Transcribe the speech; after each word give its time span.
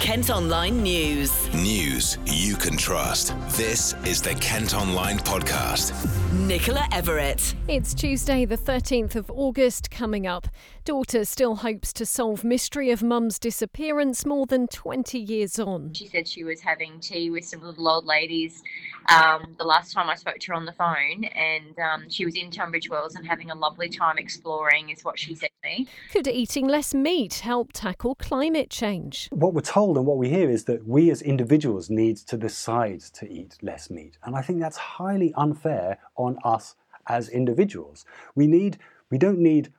Kent 0.00 0.30
Online 0.30 0.82
News. 0.82 1.52
News 1.52 2.16
you 2.24 2.56
can 2.56 2.78
trust. 2.78 3.34
This 3.50 3.92
is 4.06 4.22
the 4.22 4.34
Kent 4.36 4.74
Online 4.74 5.18
Podcast. 5.18 5.92
Nicola 6.32 6.88
Everett. 6.90 7.54
It's 7.68 7.92
Tuesday, 7.92 8.46
the 8.46 8.56
13th 8.56 9.14
of 9.14 9.30
August, 9.30 9.90
coming 9.90 10.26
up. 10.26 10.48
Daughter 10.86 11.26
still 11.26 11.56
hopes 11.56 11.92
to 11.92 12.06
solve 12.06 12.44
mystery 12.44 12.90
of 12.90 13.02
mum's 13.02 13.38
disappearance 13.38 14.24
more 14.24 14.46
than 14.46 14.68
20 14.68 15.18
years 15.18 15.58
on. 15.58 15.92
She 15.92 16.08
said 16.08 16.26
she 16.26 16.44
was 16.44 16.62
having 16.62 16.98
tea 16.98 17.30
with 17.30 17.44
some 17.44 17.60
little 17.60 17.86
old 17.86 18.06
ladies 18.06 18.62
um, 19.08 19.56
the 19.58 19.64
last 19.64 19.92
time 19.92 20.08
I 20.08 20.14
spoke 20.14 20.38
to 20.38 20.46
her 20.48 20.54
on 20.54 20.64
the 20.64 20.72
phone, 20.72 21.24
and 21.24 21.78
um, 21.78 22.08
she 22.08 22.24
was 22.24 22.36
in 22.36 22.50
Tunbridge 22.50 22.88
Wells 22.88 23.16
and 23.16 23.26
having 23.26 23.50
a 23.50 23.54
lovely 23.54 23.88
time 23.88 24.18
exploring, 24.18 24.90
is 24.90 25.04
what 25.04 25.18
she 25.18 25.34
said 25.34 25.50
to 25.62 25.68
me. 25.68 25.88
Could 26.12 26.28
eating 26.28 26.68
less 26.68 26.94
meat 26.94 27.34
help 27.34 27.72
tackle 27.72 28.14
climate 28.14 28.70
change? 28.70 29.28
What 29.32 29.54
we're 29.54 29.62
told 29.62 29.89
and 29.96 30.06
what 30.06 30.18
we 30.18 30.28
hear 30.28 30.50
is 30.50 30.64
that 30.64 30.86
we 30.86 31.10
as 31.10 31.22
individuals 31.22 31.90
need 31.90 32.16
to 32.18 32.36
decide 32.36 33.00
to 33.00 33.30
eat 33.30 33.56
less 33.62 33.90
meat. 33.90 34.18
And 34.24 34.36
I 34.36 34.42
think 34.42 34.60
that's 34.60 34.76
highly 34.76 35.32
unfair 35.36 35.98
on 36.16 36.38
us 36.44 36.76
as 37.06 37.28
individuals. 37.28 38.04
We 38.34 38.46
need 38.46 38.78
we 39.10 39.18
don't 39.18 39.40
need 39.40 39.72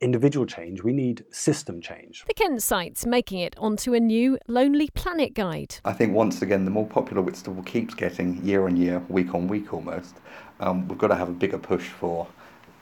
individual 0.00 0.46
change, 0.46 0.82
we 0.82 0.92
need 0.92 1.24
system 1.30 1.80
change. 1.80 2.24
The 2.26 2.34
Kent 2.34 2.62
site's 2.62 3.06
making 3.06 3.40
it 3.40 3.56
onto 3.58 3.94
a 3.94 4.00
new 4.00 4.38
Lonely 4.46 4.90
Planet 4.90 5.34
guide. 5.34 5.76
I 5.84 5.92
think 5.92 6.12
once 6.12 6.42
again, 6.42 6.64
the 6.64 6.70
more 6.70 6.86
popular 6.86 7.22
Whitstable 7.22 7.62
keeps 7.62 7.94
getting 7.94 8.44
year 8.44 8.66
on 8.66 8.76
year, 8.76 9.02
week 9.08 9.34
on 9.34 9.48
week 9.48 9.72
almost, 9.72 10.16
um, 10.60 10.86
we've 10.88 10.98
got 10.98 11.08
to 11.08 11.14
have 11.14 11.28
a 11.28 11.32
bigger 11.32 11.58
push 11.58 11.88
for 11.88 12.26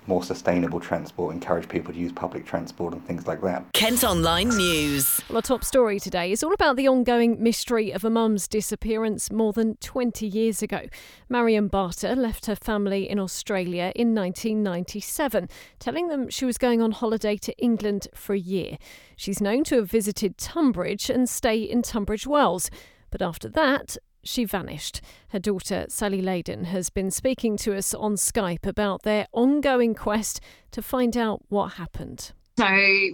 more 0.07 0.23
sustainable 0.23 0.81
transport, 0.81 1.35
encourage 1.35 1.69
people 1.69 1.93
to 1.93 1.99
use 1.99 2.13
public 2.13 2.45
transport 2.45 2.93
and 2.93 3.05
things 3.07 3.27
like 3.27 3.41
that. 3.43 3.65
Kent 3.73 4.05
Online 4.05 4.49
News. 4.49 5.21
Well, 5.29 5.37
our 5.37 5.43
top 5.43 5.65
story 5.65 5.99
today 5.99 6.33
is 6.33 6.43
all 6.43 6.53
about 6.53 6.77
the 6.77 6.89
ongoing 6.89 7.43
mystery 7.43 7.91
of 7.91 8.05
a 8.05 8.11
mum's 8.11 8.49
disappearance 8.49 9.31
more 9.31 9.53
than 9.53 9.77
20 9.77 10.27
years 10.27 10.63
ago. 10.63 10.83
Marion 11.29 11.69
Barter 11.69 12.15
left 12.15 12.47
her 12.47 12.57
family 12.57 13.09
in 13.09 13.19
Australia 13.19 13.93
in 13.95 14.15
1997, 14.15 15.49
telling 15.79 16.09
them 16.09 16.29
she 16.29 16.45
was 16.45 16.59
going 16.59 16.83
on 16.83 16.93
holiday 16.93 17.37
to 17.37 17.57
England 17.59 18.09
for 18.15 18.35
a 18.35 18.39
year. 18.39 18.79
She's 19.17 19.41
known 19.41 19.65
to 19.65 19.77
have 19.77 19.91
visited 19.91 20.39
Tunbridge 20.39 21.11
and 21.11 21.29
stay 21.29 21.63
in 21.63 21.83
Tunbridge 21.83 22.27
Wells. 22.27 22.71
But 23.11 23.23
after 23.23 23.49
that, 23.51 23.97
she 24.25 24.45
vanished. 24.45 25.01
Her 25.29 25.39
daughter, 25.39 25.87
Sally 25.89 26.23
Leydon, 26.23 26.65
has 26.67 26.91
been 26.91 27.11
speaking 27.11 27.57
to 27.59 27.77
us 27.77 27.95
on 27.95 28.15
Skype 28.15 28.67
about 28.67 29.03
their 29.03 29.27
ongoing 29.33 29.95
quest 29.95 30.41
to 30.73 30.83
find 30.83 31.17
out 31.17 31.43
what 31.49 31.75
happened. 31.75 32.33
So, 32.57 32.65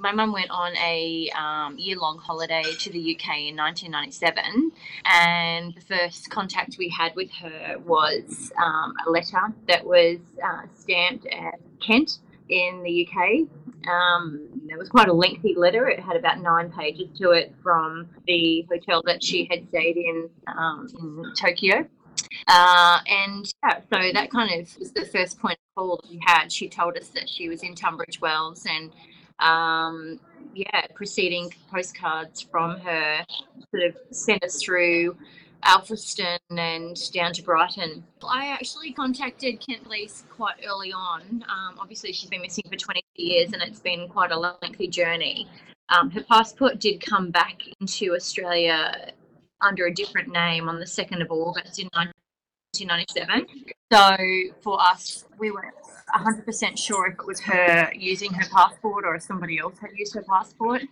my 0.01 0.13
mum 0.13 0.33
went 0.33 0.51
on 0.51 0.77
a 0.77 1.31
um, 1.31 1.79
year 1.79 1.97
long 1.97 2.19
holiday 2.19 2.63
to 2.63 2.91
the 2.91 3.17
UK 3.17 3.49
in 3.49 3.57
1997, 3.57 4.71
and 5.07 5.75
the 5.75 5.81
first 5.81 6.29
contact 6.29 6.77
we 6.79 6.91
had 6.91 7.17
with 7.17 7.31
her 7.31 7.77
was 7.87 8.53
um, 8.63 8.93
a 9.07 9.11
letter 9.11 9.55
that 9.67 9.87
was 9.87 10.19
uh, 10.45 10.63
stamped 10.75 11.25
at 11.27 11.59
Kent 11.81 12.19
in 12.51 12.83
the 12.83 13.09
UK. 13.09 13.49
Um, 13.89 14.49
it 14.69 14.79
was 14.79 14.89
quite 14.89 15.09
a 15.09 15.13
lengthy 15.13 15.55
letter. 15.57 15.89
It 15.89 16.01
had 16.01 16.17
about 16.17 16.41
nine 16.41 16.71
pages 16.71 17.09
to 17.19 17.31
it 17.31 17.55
from 17.63 18.09
the 18.27 18.67
hotel 18.71 19.03
that 19.07 19.23
she 19.23 19.49
had 19.51 19.67
stayed 19.69 19.97
in 19.97 20.29
um, 20.47 20.87
in 20.99 21.33
Tokyo. 21.35 21.87
Uh, 22.47 22.99
and 23.07 23.53
yeah, 23.65 23.81
so 23.93 24.13
that 24.13 24.31
kind 24.31 24.61
of 24.61 24.79
was 24.79 24.93
the 24.93 25.07
first 25.07 25.39
point 25.41 25.55
of 25.55 25.83
call 25.83 26.01
that 26.03 26.11
we 26.11 26.21
had. 26.27 26.53
She 26.53 26.69
told 26.69 26.97
us 26.97 27.09
that 27.09 27.29
she 27.29 27.49
was 27.49 27.63
in 27.63 27.75
Tunbridge 27.75 28.21
Wells 28.21 28.67
and 28.67 28.93
um, 29.39 30.21
yeah, 30.55 30.87
preceding 30.95 31.53
postcards 31.71 32.43
from 32.43 32.79
her 32.81 33.25
sort 33.75 33.85
of 33.89 33.97
sent 34.11 34.45
us 34.45 34.63
through 34.63 35.17
Alfriston 35.65 36.39
and 36.51 36.97
down 37.13 37.33
to 37.35 37.43
Brighton. 37.43 38.05
I 38.27 38.49
actually 38.49 38.93
contacted 38.93 39.61
Kent 39.61 39.85
Police 39.85 40.25
quite 40.31 40.57
early 40.67 40.93
on. 40.93 41.45
Um, 41.49 41.77
obviously, 41.79 42.13
she's 42.13 42.31
been 42.31 42.43
missing 42.43 42.65
for 42.69 42.77
20 42.77 43.03
years 43.17 43.53
and 43.53 43.63
it's 43.63 43.81
been 43.81 44.09
quite 44.09 44.33
a 44.33 44.39
lengthy 44.39 44.89
journey. 44.89 45.49
Um, 45.91 46.11
her 46.11 46.23
passport 46.23 46.79
did 46.79 47.05
come 47.05 47.31
back 47.31 47.59
into 47.81 48.15
Australia 48.15 49.13
under 49.61 49.87
a 49.87 49.95
different 49.95 50.33
name 50.33 50.69
on 50.69 50.79
the 50.79 50.87
2nd 50.87 51.21
of 51.21 51.31
August 51.31 51.79
in 51.79 51.89
1997. 51.93 53.47
So 53.93 54.17
for 54.63 54.81
us, 54.81 55.25
we 55.39 55.51
weren't 55.51 55.75
100% 56.15 56.79
sure 56.79 57.09
if 57.09 57.15
it 57.15 57.27
was 57.27 57.41
her 57.41 57.93
using 57.95 58.33
her 58.33 58.49
passport 58.51 59.05
or 59.05 59.17
if 59.17 59.23
somebody 59.23 59.59
else 59.59 59.79
had 59.79 59.91
used 59.97 60.15
her 60.15 60.23
passport. 60.23 60.83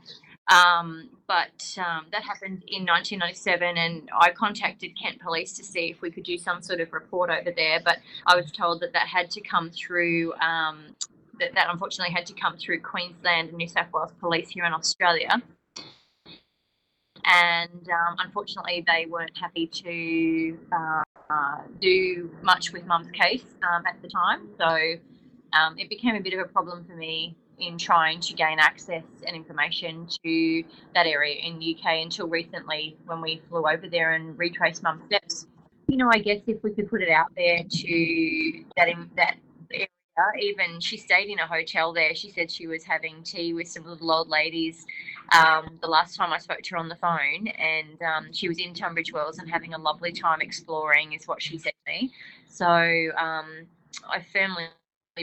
Um, 0.49 1.11
but 1.27 1.77
um, 1.79 2.07
that 2.11 2.23
happened 2.23 2.65
in 2.69 2.87
1997, 2.87 3.77
and 3.77 4.11
I 4.19 4.31
contacted 4.31 4.99
Kent 5.01 5.21
Police 5.21 5.53
to 5.55 5.65
see 5.65 5.91
if 5.91 6.01
we 6.01 6.11
could 6.11 6.25
do 6.25 6.39
some 6.39 6.63
sort 6.63 6.81
of 6.81 6.93
report 6.93 7.31
over 7.31 7.51
there. 7.55 7.81
But 7.85 7.99
I 8.27 8.35
was 8.35 8.51
told 8.51 8.81
that 8.81 8.93
that 8.95 9.09
had 9.09 9.31
to 9.33 9.41
come 9.41 9.71
through. 9.71 10.33
Um, 10.35 10.97
that, 11.39 11.55
that 11.55 11.69
unfortunately 11.71 12.13
had 12.13 12.27
to 12.27 12.33
come 12.35 12.57
through 12.57 12.81
Queensland 12.81 13.51
and 13.51 13.59
New 13.59 13.69
South 13.69 13.87
Wales 13.93 14.11
Police 14.19 14.51
here 14.51 14.65
in 14.65 14.73
Australia. 14.73 15.41
And 17.25 17.89
um, 17.89 18.17
unfortunately, 18.19 18.85
they 18.87 19.07
weren't 19.07 19.37
happy 19.37 19.67
to 19.67 20.59
uh, 20.73 21.03
uh, 21.31 21.59
do 21.81 22.31
much 22.43 22.73
with 22.73 22.87
Mum's 22.87 23.11
case 23.13 23.45
um, 23.63 23.85
at 23.87 24.01
the 24.03 24.09
time. 24.09 24.49
So 24.59 24.95
um, 25.53 25.79
it 25.79 25.89
became 25.89 26.17
a 26.17 26.21
bit 26.21 26.33
of 26.33 26.41
a 26.41 26.49
problem 26.49 26.85
for 26.85 26.97
me 26.97 27.37
in 27.61 27.79
trying 27.79 28.21
to 28.21 28.35
gain 28.35 28.59
access 28.59 29.05
and 29.27 29.35
information 29.37 30.07
to 30.25 30.65
that 30.95 31.07
area 31.07 31.37
in 31.37 31.59
the 31.59 31.77
UK 31.77 32.03
until 32.03 32.29
recently 32.29 32.97
when 33.07 33.21
we 33.21 33.43
flew 33.49 33.67
over 33.67 33.89
there 33.89 34.13
and 34.13 34.39
retraced 34.39 34.83
mum's 34.83 35.05
steps. 35.07 35.47
You 35.89 35.97
know, 35.97 36.11
I 36.13 36.19
guess 36.19 36.41
if 36.47 36.63
we 36.63 36.73
could 36.73 36.89
put 36.91 37.03
it 37.03 37.11
out 37.11 37.33
there 37.37 37.63
to 37.69 38.65
that 38.77 38.89
in, 38.89 39.11
that 39.17 39.37
area, 39.73 39.89
even 40.41 40.81
she 40.81 40.97
stayed 40.97 41.29
in 41.29 41.39
a 41.39 41.47
hotel 41.47 41.93
there. 41.93 42.15
She 42.15 42.31
said 42.31 42.51
she 42.51 42.67
was 42.67 42.85
having 42.85 43.23
tea 43.23 43.55
with 43.55 43.69
some 43.69 43.85
little 43.85 44.11
old 44.11 44.29
ladies 44.29 44.85
um, 45.33 45.79
the 45.83 45.89
last 45.89 46.17
time 46.17 46.33
I 46.33 46.39
spoke 46.39 46.63
to 46.63 46.71
her 46.71 46.77
on 46.79 46.89
the 46.89 46.97
phone, 46.97 47.49
and 47.49 48.01
um, 48.03 48.33
she 48.33 48.49
was 48.49 48.59
in 48.59 48.73
Tunbridge 48.73 49.13
Wells 49.13 49.39
and 49.39 49.51
having 49.51 49.75
a 49.75 49.79
lovely 49.79 50.13
time 50.13 50.41
exploring, 50.41 51.13
is 51.13 51.27
what 51.27 51.43
she 51.43 51.59
said 51.59 51.73
to 51.87 51.93
me. 51.93 52.13
So 52.49 52.67
um, 52.67 53.67
I 54.09 54.25
firmly 54.33 54.65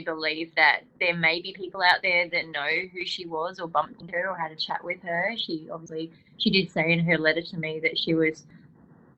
believe 0.02 0.54
that 0.56 0.80
there 1.00 1.14
may 1.14 1.40
be 1.40 1.52
people 1.52 1.82
out 1.82 2.02
there 2.02 2.28
that 2.28 2.48
know 2.48 2.68
who 2.92 3.04
she 3.04 3.26
was 3.26 3.58
or 3.58 3.68
bumped 3.68 4.00
into 4.00 4.12
her 4.12 4.30
or 4.30 4.36
had 4.36 4.52
a 4.52 4.56
chat 4.56 4.82
with 4.82 5.02
her. 5.02 5.32
She 5.36 5.68
obviously 5.72 6.12
she 6.38 6.50
did 6.50 6.70
say 6.70 6.92
in 6.92 7.00
her 7.00 7.18
letter 7.18 7.42
to 7.42 7.56
me 7.56 7.80
that 7.80 7.98
she 7.98 8.14
was 8.14 8.46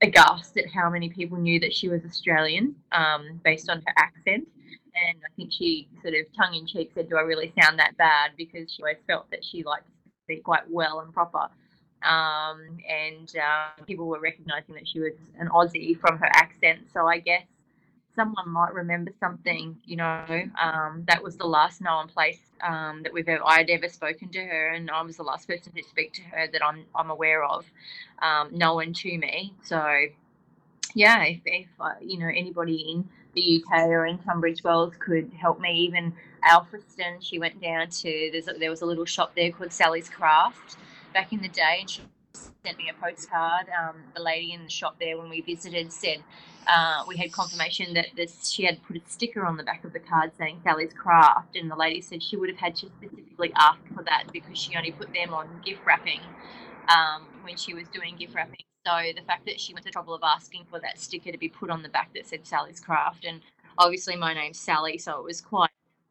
aghast 0.03 0.57
at 0.57 0.71
how 0.71 0.89
many 0.91 1.09
people 1.09 1.39
knew 1.39 1.59
that 1.61 1.73
she 1.73 1.89
was 1.89 2.05
Australian 2.05 2.75
um, 2.93 3.41
based 3.45 3.69
on 3.69 3.79
her 3.79 3.93
accent. 3.97 4.47
And 4.95 5.19
I 5.25 5.31
think 5.37 5.53
she 5.53 5.89
sort 6.03 6.15
of 6.15 6.27
tongue 6.37 6.55
in 6.55 6.67
cheek 6.67 6.91
said, 6.95 7.09
Do 7.09 7.17
I 7.17 7.23
really 7.23 7.53
sound 7.61 7.79
that 7.79 7.97
bad? 7.97 8.33
Because 8.37 8.73
she 8.73 8.83
always 8.83 8.99
felt 9.07 9.31
that 9.31 9.45
she 9.45 9.63
liked 9.63 9.87
to 9.87 10.11
speak 10.25 10.45
quite 10.45 10.69
well 10.69 11.01
and 11.01 11.13
proper. 11.13 11.49
Um, 12.03 12.79
and 12.89 13.33
uh, 13.37 13.83
people 13.85 14.07
were 14.07 14.21
recognizing 14.21 14.75
that 14.77 14.87
she 14.87 15.01
was 15.01 15.13
an 15.39 15.49
Aussie 15.49 15.99
from 15.99 16.19
her 16.19 16.29
accent. 16.33 16.81
So 16.93 17.07
I 17.07 17.19
guess 17.19 17.45
someone 18.19 18.49
might 18.49 18.75
remember 18.75 19.13
something, 19.21 19.77
you 19.85 19.95
know, 19.95 20.25
um, 20.61 21.05
that 21.07 21.23
was 21.23 21.37
the 21.37 21.47
last 21.47 21.81
known 21.81 22.09
place 22.09 22.41
um, 22.63 23.01
that 23.05 23.13
we've 23.13 23.29
ever, 23.29 23.45
I'd 23.47 23.71
ever 23.71 23.89
spoken 23.89 24.29
to 24.31 24.45
her, 24.45 24.71
and 24.71 24.91
I 24.91 25.03
was 25.03 25.17
the 25.17 25.23
last 25.23 25.47
person 25.47 25.73
to 25.75 25.83
speak 25.85 26.15
to 26.15 26.23
her 26.23 26.49
that 26.53 26.65
I'm 26.65 26.85
I'm 26.97 27.11
aware 27.11 27.45
of, 27.45 27.65
um, 28.21 28.49
known 28.51 28.93
to 28.93 29.19
me. 29.19 29.55
So, 29.63 30.07
yeah, 30.97 31.23
if, 31.23 31.41
if 31.45 31.69
uh, 31.79 31.93
you 32.01 32.19
know 32.19 32.27
anybody 32.27 32.91
in 32.91 33.09
the 33.35 33.63
UK 33.63 33.87
or 33.87 34.05
in 34.07 34.19
Tunbridge 34.19 34.65
Wells 34.65 34.95
could 34.99 35.31
help 35.41 35.61
me, 35.61 35.73
even 35.87 36.13
Alfriston, 36.45 37.19
she 37.21 37.39
went 37.39 37.63
down 37.63 37.89
to 37.89 38.31
there's 38.33 38.49
a, 38.49 38.55
there 38.55 38.71
was 38.71 38.83
a 38.83 38.87
little 38.87 39.05
shop 39.05 39.37
there 39.37 39.53
called 39.53 39.73
Sally's 39.73 40.09
Craft 40.09 40.77
back 41.15 41.33
in 41.33 41.41
the 41.41 41.49
day, 41.49 41.79
and 41.83 41.89
she 41.89 42.03
sent 42.65 42.79
me 42.79 42.91
a 42.91 43.01
postcard. 43.01 43.67
Um, 43.69 43.95
the 44.17 44.23
lady 44.23 44.53
in 44.53 44.65
the 44.65 44.71
shop 44.71 44.97
there 44.99 45.17
when 45.17 45.29
we 45.29 45.41
visited 45.41 45.93
said 45.93 46.19
uh, 46.69 47.03
we 47.09 47.17
had 47.17 47.33
confirmation 47.33 47.95
that 47.95 48.09
this 48.15 48.51
she 48.51 48.65
had 48.65 48.83
put 48.87 48.97
a 48.97 49.01
sticker 49.07 49.45
on 49.45 49.57
the 49.57 49.63
back 49.63 49.85
of 49.85 49.93
the 49.93 49.99
card 49.99 50.31
saying 50.37 50.61
Sally's 50.63 50.93
Craft, 50.93 51.57
and 51.57 51.71
the 51.71 51.77
lady 51.77 52.01
said 52.01 52.23
she 52.23 52.37
would 52.37 52.51
have 52.51 52.59
had 52.59 52.77
to 52.77 52.87
specifically 52.99 53.53
ask 53.57 53.81
for 53.95 54.03
that 54.05 54.25
because 54.33 54.59
she 54.59 54.77
only 54.77 54.93
put 54.93 55.13
them 55.15 55.33
on 55.33 55.49
gift 55.65 55.81
wrapping 55.87 56.21
um, 56.89 57.27
when 57.43 57.57
she 57.57 57.73
was 57.73 57.89
doing 57.89 58.17
gift 58.17 58.35
wrapping. 58.35 58.61
So 58.87 58.93
the 59.17 59.23
fact 59.23 59.47
that 59.47 59.59
she 59.59 59.73
went 59.73 59.85
to 59.85 59.89
the 59.89 59.93
trouble 59.93 60.15
of 60.15 60.23
asking 60.23 60.67
for 60.71 60.79
that 60.81 60.99
sticker 60.99 61.33
to 61.33 61.39
be 61.39 61.49
put 61.49 61.71
on 61.71 61.83
the 61.83 61.89
back 61.89 62.13
that 62.15 62.27
said 62.27 62.47
Sally's 62.47 62.81
Craft, 62.81 63.25
and 63.25 63.41
obviously 63.79 64.17
my 64.17 64.35
name's 64.35 64.59
Sally, 64.61 64.99
so 64.99 65.19
it 65.19 65.25
was 65.25 65.41
quite 65.41 65.71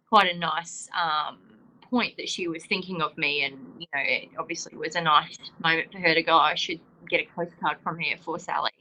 quite 0.09 0.33
a 0.33 0.37
nice 0.37 0.89
um, 0.99 1.37
point 1.81 2.15
that 2.17 2.29
she 2.29 2.47
was 2.47 2.65
thinking 2.65 3.01
of 3.01 3.15
me, 3.17 3.43
and 3.43 3.57
you 3.77 3.87
know, 3.93 4.01
it 4.03 4.29
obviously 4.39 4.75
was 4.75 4.95
a 4.95 5.01
nice 5.01 5.37
moment 5.63 5.91
for 5.91 5.99
her 5.99 6.15
to 6.15 6.23
go. 6.23 6.35
I 6.35 6.55
should 6.55 6.79
get 7.09 7.21
a 7.21 7.27
postcard 7.35 7.77
from 7.83 7.99
here 7.99 8.17
for 8.17 8.39
Sally. 8.39 8.71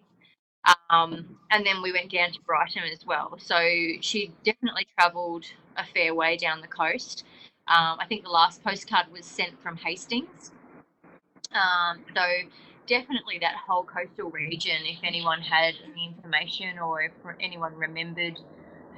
Um, 0.90 1.38
and 1.50 1.64
then 1.64 1.82
we 1.82 1.92
went 1.92 2.10
down 2.10 2.32
to 2.32 2.40
Brighton 2.46 2.82
as 2.92 3.04
well. 3.06 3.36
So 3.38 3.58
she 4.00 4.32
definitely 4.44 4.86
travelled 4.98 5.44
a 5.76 5.84
fair 5.84 6.14
way 6.14 6.36
down 6.36 6.60
the 6.60 6.68
coast. 6.68 7.24
Um, 7.68 7.98
I 7.98 8.06
think 8.08 8.22
the 8.22 8.30
last 8.30 8.62
postcard 8.62 9.06
was 9.12 9.24
sent 9.24 9.60
from 9.62 9.76
Hastings. 9.76 10.52
Um, 11.52 12.04
so 12.14 12.22
definitely 12.86 13.38
that 13.40 13.54
whole 13.56 13.84
coastal 13.84 14.30
region. 14.30 14.76
If 14.84 14.98
anyone 15.02 15.40
had 15.40 15.74
any 15.84 16.14
information 16.16 16.78
or 16.78 17.02
if 17.02 17.12
anyone 17.40 17.74
remembered 17.74 18.38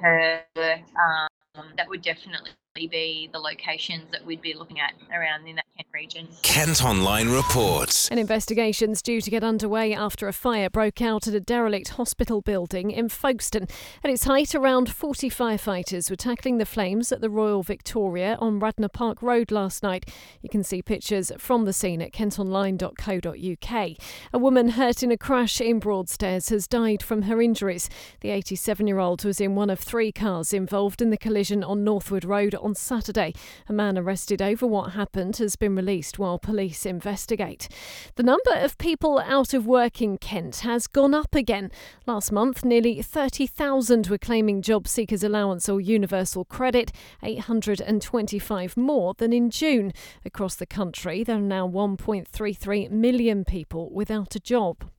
her, 0.01 0.41
um, 0.55 1.65
that 1.77 1.89
would 1.89 2.01
definitely 2.01 2.51
be 2.87 3.29
the 3.31 3.39
locations 3.39 4.11
that 4.11 4.25
we'd 4.25 4.41
be 4.41 4.53
looking 4.53 4.79
at 4.79 4.93
around 5.13 5.47
in 5.47 5.55
that 5.55 5.65
Kent 5.77 5.87
region. 5.93 6.27
Kent 6.43 6.83
Online 6.83 7.29
reports. 7.29 8.09
An 8.09 8.17
investigation's 8.17 9.01
due 9.01 9.21
to 9.21 9.29
get 9.29 9.43
underway 9.43 9.93
after 9.93 10.27
a 10.27 10.33
fire 10.33 10.69
broke 10.69 11.01
out 11.01 11.27
at 11.27 11.33
a 11.33 11.39
derelict 11.39 11.89
hospital 11.89 12.41
building 12.41 12.91
in 12.91 13.09
Folkestone. 13.09 13.67
At 14.03 14.11
its 14.11 14.25
height, 14.25 14.53
around 14.53 14.89
40 14.89 15.29
firefighters 15.29 16.09
were 16.09 16.15
tackling 16.15 16.57
the 16.57 16.65
flames 16.65 17.11
at 17.11 17.21
the 17.21 17.29
Royal 17.29 17.63
Victoria 17.63 18.37
on 18.39 18.59
Radnor 18.59 18.89
Park 18.89 19.21
Road 19.21 19.51
last 19.51 19.83
night. 19.83 20.09
You 20.41 20.49
can 20.49 20.63
see 20.63 20.81
pictures 20.81 21.31
from 21.37 21.65
the 21.65 21.73
scene 21.73 22.01
at 22.01 22.11
kentonline.co.uk. 22.11 23.97
A 24.33 24.37
woman 24.37 24.69
hurt 24.69 25.03
in 25.03 25.11
a 25.11 25.17
crash 25.17 25.61
in 25.61 25.79
Broadstairs 25.79 26.49
has 26.49 26.67
died 26.67 27.01
from 27.01 27.23
her 27.23 27.41
injuries. 27.41 27.89
The 28.21 28.29
87 28.29 28.87
year 28.87 28.99
old 28.99 29.23
was 29.23 29.39
in 29.39 29.55
one 29.55 29.69
of 29.69 29.79
three 29.79 30.11
cars 30.11 30.53
involved 30.53 31.01
in 31.01 31.09
the 31.09 31.17
collision 31.17 31.63
on 31.63 31.83
Northwood 31.83 32.25
Road 32.25 32.55
on 32.55 32.68
Saturday. 32.77 33.33
A 33.67 33.73
man 33.73 33.97
arrested 33.97 34.41
over 34.41 34.65
what 34.67 34.91
happened 34.91 35.37
has 35.37 35.55
been 35.55 35.75
released 35.75 36.19
while 36.19 36.39
police 36.39 36.85
investigate. 36.85 37.67
The 38.15 38.23
number 38.23 38.51
of 38.53 38.77
people 38.77 39.19
out 39.19 39.53
of 39.53 39.65
work 39.65 40.01
in 40.01 40.17
Kent 40.17 40.57
has 40.57 40.87
gone 40.87 41.13
up 41.13 41.35
again. 41.35 41.71
Last 42.05 42.31
month, 42.31 42.63
nearly 42.63 43.01
30,000 43.01 44.07
were 44.07 44.17
claiming 44.17 44.61
job 44.61 44.87
seekers 44.87 45.23
allowance 45.23 45.69
or 45.69 45.79
universal 45.79 46.45
credit, 46.45 46.91
825 47.23 48.77
more 48.77 49.13
than 49.13 49.33
in 49.33 49.49
June. 49.49 49.93
Across 50.25 50.55
the 50.55 50.65
country, 50.65 51.23
there 51.23 51.37
are 51.37 51.41
now 51.41 51.67
1.33 51.67 52.89
million 52.91 53.45
people 53.45 53.89
without 53.91 54.35
a 54.35 54.39
job. 54.39 54.89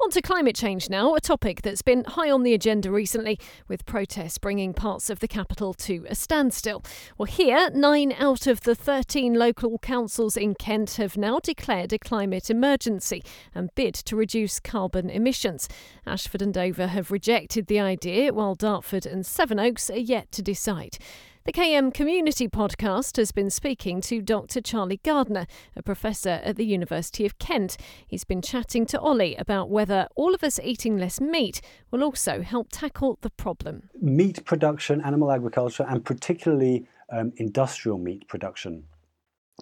On 0.00 0.10
to 0.10 0.22
climate 0.22 0.54
change 0.54 0.88
now, 0.88 1.14
a 1.14 1.20
topic 1.20 1.62
that's 1.62 1.82
been 1.82 2.04
high 2.04 2.30
on 2.30 2.42
the 2.42 2.54
agenda 2.54 2.90
recently, 2.90 3.38
with 3.66 3.84
protests 3.84 4.38
bringing 4.38 4.72
parts 4.72 5.10
of 5.10 5.20
the 5.20 5.28
capital 5.28 5.74
to 5.74 6.06
a 6.08 6.14
standstill. 6.14 6.84
Well, 7.16 7.26
here, 7.26 7.68
nine 7.70 8.12
out 8.12 8.46
of 8.46 8.62
the 8.62 8.74
13 8.74 9.34
local 9.34 9.78
councils 9.78 10.36
in 10.36 10.54
Kent 10.54 10.92
have 10.92 11.16
now 11.16 11.40
declared 11.40 11.92
a 11.92 11.98
climate 11.98 12.50
emergency 12.50 13.22
and 13.54 13.74
bid 13.74 13.94
to 13.94 14.16
reduce 14.16 14.60
carbon 14.60 15.10
emissions. 15.10 15.68
Ashford 16.06 16.42
and 16.42 16.54
Dover 16.54 16.86
have 16.86 17.10
rejected 17.10 17.66
the 17.66 17.80
idea, 17.80 18.32
while 18.32 18.54
Dartford 18.54 19.06
and 19.06 19.26
Sevenoaks 19.26 19.90
are 19.90 19.98
yet 19.98 20.30
to 20.32 20.42
decide. 20.42 20.98
The 21.48 21.52
KM 21.54 21.94
Community 21.94 22.46
Podcast 22.46 23.16
has 23.16 23.32
been 23.32 23.48
speaking 23.48 24.02
to 24.02 24.20
Dr. 24.20 24.60
Charlie 24.60 25.00
Gardner, 25.02 25.46
a 25.74 25.82
professor 25.82 26.42
at 26.44 26.56
the 26.56 26.66
University 26.66 27.24
of 27.24 27.38
Kent. 27.38 27.78
He's 28.06 28.22
been 28.22 28.42
chatting 28.42 28.84
to 28.84 29.00
Ollie 29.00 29.34
about 29.36 29.70
whether 29.70 30.08
all 30.14 30.34
of 30.34 30.44
us 30.44 30.60
eating 30.62 30.98
less 30.98 31.22
meat 31.22 31.62
will 31.90 32.04
also 32.04 32.42
help 32.42 32.68
tackle 32.70 33.16
the 33.22 33.30
problem. 33.30 33.88
Meat 33.98 34.44
production, 34.44 35.00
animal 35.00 35.32
agriculture, 35.32 35.86
and 35.88 36.04
particularly 36.04 36.86
um, 37.10 37.32
industrial 37.38 37.96
meat 37.96 38.28
production 38.28 38.84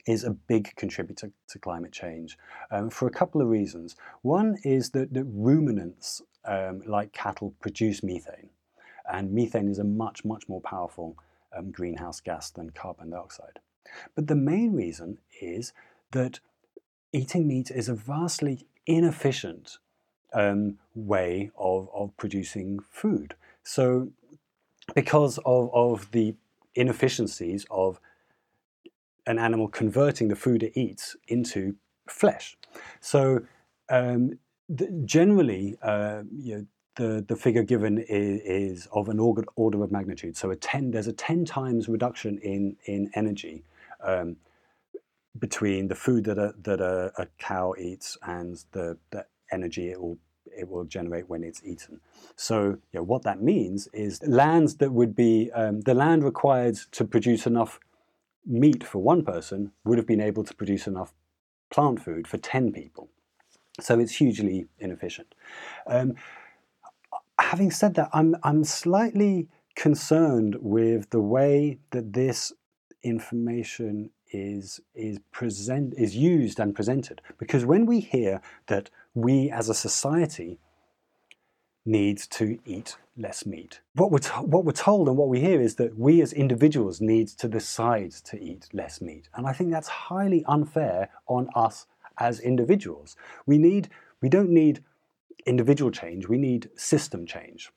is 0.08 0.24
a 0.24 0.30
big 0.30 0.74
contributor 0.74 1.30
to 1.50 1.58
climate 1.60 1.92
change 1.92 2.36
um, 2.72 2.90
for 2.90 3.06
a 3.06 3.12
couple 3.12 3.40
of 3.40 3.46
reasons. 3.46 3.94
One 4.22 4.56
is 4.64 4.90
that, 4.90 5.14
that 5.14 5.24
ruminants, 5.26 6.20
um, 6.46 6.82
like 6.84 7.12
cattle, 7.12 7.54
produce 7.60 8.02
methane, 8.02 8.50
and 9.08 9.32
methane 9.32 9.68
is 9.68 9.78
a 9.78 9.84
much, 9.84 10.24
much 10.24 10.48
more 10.48 10.60
powerful 10.60 11.16
um, 11.56 11.70
greenhouse 11.70 12.20
gas 12.20 12.50
than 12.50 12.70
carbon 12.70 13.10
dioxide. 13.10 13.60
But 14.14 14.26
the 14.26 14.34
main 14.34 14.74
reason 14.74 15.18
is 15.40 15.72
that 16.12 16.40
eating 17.12 17.46
meat 17.46 17.70
is 17.70 17.88
a 17.88 17.94
vastly 17.94 18.66
inefficient 18.86 19.78
um, 20.32 20.78
way 20.94 21.50
of, 21.56 21.88
of 21.94 22.16
producing 22.16 22.80
food. 22.90 23.34
So, 23.62 24.10
because 24.94 25.38
of, 25.38 25.70
of 25.74 26.10
the 26.12 26.34
inefficiencies 26.74 27.66
of 27.70 28.00
an 29.26 29.38
animal 29.38 29.68
converting 29.68 30.28
the 30.28 30.36
food 30.36 30.62
it 30.62 30.72
eats 30.78 31.16
into 31.26 31.74
flesh. 32.08 32.56
So, 33.00 33.40
um, 33.88 34.38
generally, 35.04 35.76
uh, 35.82 36.22
you 36.32 36.56
know, 36.56 36.66
the, 36.96 37.24
the 37.26 37.36
figure 37.36 37.62
given 37.62 37.98
is, 37.98 38.40
is 38.44 38.88
of 38.92 39.08
an 39.08 39.18
order, 39.18 39.44
of 39.56 39.92
magnitude. 39.92 40.36
So 40.36 40.50
a 40.50 40.56
10, 40.56 40.90
there's 40.90 41.06
a 41.06 41.12
10 41.12 41.44
times 41.44 41.88
reduction 41.88 42.38
in, 42.38 42.76
in 42.86 43.10
energy 43.14 43.64
um, 44.02 44.36
between 45.38 45.88
the 45.88 45.94
food 45.94 46.24
that 46.24 46.38
a, 46.38 46.54
that 46.62 46.80
a, 46.80 47.12
a 47.18 47.26
cow 47.38 47.74
eats 47.78 48.16
and 48.22 48.64
the, 48.72 48.96
the 49.10 49.26
energy 49.52 49.90
it 49.90 50.00
will 50.00 50.18
it 50.58 50.68
will 50.68 50.84
generate 50.84 51.28
when 51.28 51.42
it's 51.42 51.62
eaten. 51.64 52.00
So 52.36 52.62
you 52.62 52.78
know, 52.94 53.02
what 53.02 53.22
that 53.24 53.42
means 53.42 53.88
is 53.92 54.22
lands 54.22 54.76
that 54.76 54.92
would 54.92 55.14
be 55.14 55.50
um, 55.52 55.82
the 55.82 55.92
land 55.92 56.24
required 56.24 56.76
to 56.92 57.04
produce 57.04 57.46
enough 57.46 57.78
meat 58.46 58.84
for 58.84 59.00
one 59.00 59.24
person 59.24 59.72
would 59.84 59.98
have 59.98 60.06
been 60.06 60.20
able 60.20 60.44
to 60.44 60.54
produce 60.54 60.86
enough 60.86 61.12
plant 61.70 62.00
food 62.00 62.26
for 62.26 62.38
10 62.38 62.72
people. 62.72 63.08
So 63.80 63.98
it's 63.98 64.16
hugely 64.16 64.66
inefficient. 64.78 65.34
Um, 65.86 66.14
having 67.56 67.70
said 67.70 67.94
that, 67.94 68.10
I'm, 68.12 68.36
I'm 68.42 68.64
slightly 68.64 69.48
concerned 69.74 70.56
with 70.60 71.08
the 71.08 71.22
way 71.22 71.78
that 71.90 72.12
this 72.12 72.52
information 73.02 74.10
is 74.30 74.78
is 74.94 75.18
present 75.30 75.94
is 75.96 76.14
used 76.14 76.60
and 76.60 76.74
presented. 76.74 77.22
Because 77.38 77.64
when 77.64 77.86
we 77.86 78.00
hear 78.00 78.42
that 78.66 78.90
we 79.14 79.50
as 79.50 79.70
a 79.70 79.74
society 79.74 80.58
need 81.86 82.18
to 82.18 82.58
eat 82.66 82.98
less 83.16 83.46
meat 83.46 83.80
what 83.94 84.10
we're, 84.10 84.20
what 84.42 84.64
we're 84.66 84.72
told 84.72 85.08
and 85.08 85.16
what 85.16 85.28
we 85.28 85.40
hear 85.40 85.60
is 85.60 85.76
that 85.76 85.96
we 85.96 86.20
as 86.20 86.32
individuals 86.34 87.00
need 87.00 87.28
to 87.28 87.48
decide 87.48 88.10
to 88.10 88.38
eat 88.38 88.68
less 88.74 89.00
meat. 89.00 89.28
And 89.34 89.46
i 89.46 89.52
think 89.54 89.70
that's 89.70 89.88
highly 89.88 90.44
unfair 90.46 91.08
on 91.26 91.48
us 91.54 91.86
as 92.18 92.40
individuals. 92.40 93.16
We 93.46 93.56
need 93.56 93.88
we 94.20 94.28
don't 94.28 94.50
need 94.50 94.82
individual 95.46 95.90
change, 95.90 96.28
we 96.28 96.38
need 96.38 96.70
system 96.76 97.26
change. 97.26 97.70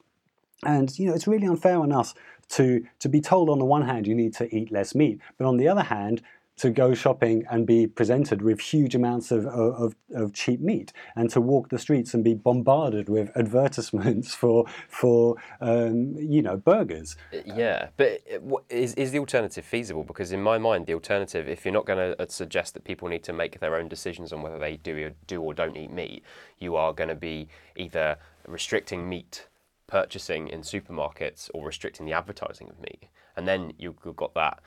And 0.63 0.97
you 0.99 1.07
know, 1.07 1.13
it's 1.13 1.27
really 1.27 1.47
unfair 1.47 1.79
on 1.79 1.91
us 1.91 2.13
to, 2.49 2.85
to 2.99 3.09
be 3.09 3.21
told 3.21 3.49
on 3.49 3.59
the 3.59 3.65
one 3.65 3.83
hand 3.83 4.07
you 4.07 4.15
need 4.15 4.33
to 4.35 4.53
eat 4.53 4.71
less 4.71 4.93
meat, 4.93 5.19
but 5.37 5.45
on 5.45 5.57
the 5.57 5.67
other 5.67 5.83
hand, 5.83 6.21
to 6.59 6.69
go 6.69 6.93
shopping 6.93 7.45
and 7.49 7.65
be 7.65 7.87
presented 7.87 8.41
with 8.41 8.59
huge 8.59 8.93
amounts 8.95 9.31
of, 9.31 9.45
of, 9.47 9.95
of, 10.13 10.33
cheap 10.33 10.59
meat 10.59 10.91
and 11.15 11.29
to 11.29 11.39
walk 11.39 11.69
the 11.69 11.79
streets 11.79 12.13
and 12.13 12.23
be 12.23 12.33
bombarded 12.33 13.07
with 13.07 13.31
advertisements 13.35 14.35
for, 14.41 14.65
for 14.87 15.35
um, 15.61 16.15
you 16.17 16.41
know, 16.41 16.57
burgers. 16.57 17.15
Uh, 17.33 17.37
yeah, 17.45 17.87
but 17.97 18.21
is, 18.69 18.93
is 18.95 19.11
the 19.11 19.19
alternative 19.19 19.65
feasible? 19.65 20.03
Because 20.03 20.31
in 20.31 20.41
my 20.41 20.57
mind, 20.57 20.85
the 20.85 20.93
alternative, 20.93 21.47
if 21.47 21.65
you're 21.65 21.73
not 21.73 21.85
going 21.85 21.99
to 21.99 22.21
uh, 22.21 22.25
suggest 22.27 22.73
that 22.73 22.83
people 22.83 23.07
need 23.07 23.23
to 23.23 23.33
make 23.33 23.59
their 23.59 23.75
own 23.75 23.87
decisions 23.87 24.33
on 24.33 24.41
whether 24.41 24.59
they 24.59 24.77
do 24.77 25.05
or, 25.05 25.11
do 25.27 25.41
or 25.41 25.53
don't 25.53 25.77
eat 25.77 25.91
meat, 25.91 26.23
you 26.57 26.75
are 26.75 26.93
going 26.93 27.09
to 27.09 27.15
be 27.15 27.47
either 27.75 28.17
restricting 28.47 29.07
meat 29.07 29.47
purchasing 29.87 30.47
in 30.47 30.61
supermarkets 30.61 31.49
or 31.53 31.65
restricting 31.65 32.05
the 32.05 32.13
advertising 32.13 32.69
of 32.69 32.79
meat. 32.79 33.07
And 33.35 33.47
then 33.47 33.73
you've 33.79 33.99
got 34.15 34.35
that 34.35 34.59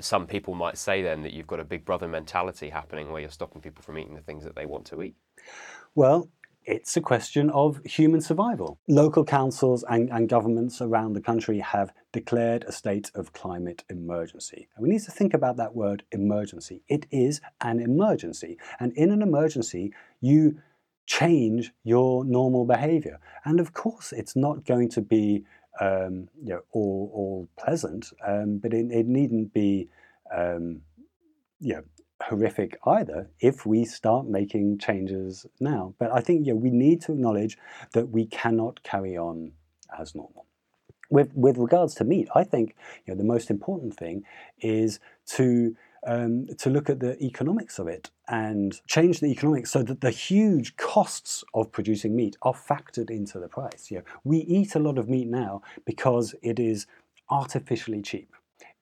some 0.00 0.26
people 0.26 0.54
might 0.54 0.78
say 0.78 1.02
then 1.02 1.22
that 1.22 1.32
you've 1.32 1.46
got 1.46 1.60
a 1.60 1.64
big 1.64 1.84
brother 1.84 2.08
mentality 2.08 2.70
happening 2.70 3.10
where 3.10 3.20
you're 3.20 3.30
stopping 3.30 3.60
people 3.60 3.82
from 3.82 3.98
eating 3.98 4.14
the 4.14 4.20
things 4.20 4.44
that 4.44 4.54
they 4.54 4.66
want 4.66 4.84
to 4.86 5.02
eat? 5.02 5.14
Well, 5.94 6.28
it's 6.66 6.96
a 6.96 7.00
question 7.00 7.50
of 7.50 7.80
human 7.84 8.20
survival. 8.20 8.78
Local 8.88 9.24
councils 9.24 9.84
and, 9.88 10.10
and, 10.10 10.28
governments 10.28 10.80
around 10.80 11.12
the 11.12 11.20
country 11.20 11.58
have 11.60 11.92
declared 12.12 12.64
a 12.64 12.72
state 12.72 13.10
of 13.14 13.34
climate 13.34 13.84
emergency. 13.90 14.68
And 14.74 14.82
we 14.82 14.88
need 14.88 15.02
to 15.02 15.10
think 15.10 15.34
about 15.34 15.58
that 15.58 15.74
word 15.74 16.04
emergency. 16.10 16.82
It 16.88 17.06
is 17.10 17.42
an 17.60 17.80
emergency. 17.80 18.56
And 18.80 18.92
in 18.94 19.10
an 19.10 19.20
emergency, 19.20 19.92
you 20.22 20.62
change 21.06 21.72
your 21.82 22.24
normal 22.24 22.64
behavior. 22.64 23.20
And 23.44 23.60
of 23.60 23.74
course, 23.74 24.12
it's 24.12 24.34
not 24.34 24.64
going 24.64 24.88
to 24.90 25.02
be 25.02 25.44
um, 25.80 26.28
you 26.42 26.50
know, 26.50 26.60
all, 26.72 27.10
all 27.12 27.48
pleasant, 27.58 28.12
um, 28.26 28.58
but 28.58 28.72
it, 28.72 28.90
it, 28.90 29.06
needn't 29.06 29.52
be 29.52 29.88
um, 30.34 30.82
you 31.60 31.74
know, 31.74 31.82
horrific 32.22 32.78
either 32.86 33.28
if 33.40 33.66
we 33.66 33.84
start 33.84 34.26
making 34.26 34.78
changes 34.78 35.46
now. 35.60 35.94
But 35.98 36.12
I 36.12 36.20
think 36.20 36.46
you 36.46 36.54
know, 36.54 36.60
we 36.60 36.70
need 36.70 37.02
to 37.02 37.12
acknowledge 37.12 37.58
that 37.92 38.10
we 38.10 38.26
cannot 38.26 38.82
carry 38.82 39.16
on 39.16 39.52
as 39.98 40.14
normal. 40.14 40.46
With, 41.10 41.32
with 41.34 41.58
regards 41.58 41.94
to 41.96 42.04
meat, 42.04 42.28
I 42.34 42.44
think 42.44 42.74
you 43.04 43.12
know, 43.12 43.18
the 43.18 43.24
most 43.24 43.50
important 43.50 43.94
thing 43.94 44.22
is 44.60 45.00
to 45.36 45.76
um, 46.06 46.46
to 46.58 46.70
look 46.70 46.90
at 46.90 47.00
the 47.00 47.22
economics 47.22 47.78
of 47.78 47.88
it 47.88 48.10
and 48.28 48.80
change 48.86 49.20
the 49.20 49.26
economics 49.26 49.70
so 49.70 49.82
that 49.82 50.00
the 50.00 50.10
huge 50.10 50.76
costs 50.76 51.44
of 51.54 51.72
producing 51.72 52.14
meat 52.14 52.36
are 52.42 52.54
factored 52.54 53.10
into 53.10 53.38
the 53.38 53.48
price. 53.48 53.90
You 53.90 53.98
know, 53.98 54.04
we 54.24 54.38
eat 54.38 54.74
a 54.74 54.78
lot 54.78 54.98
of 54.98 55.08
meat 55.08 55.28
now 55.28 55.62
because 55.84 56.34
it 56.42 56.58
is 56.58 56.86
artificially 57.30 58.02
cheap. 58.02 58.34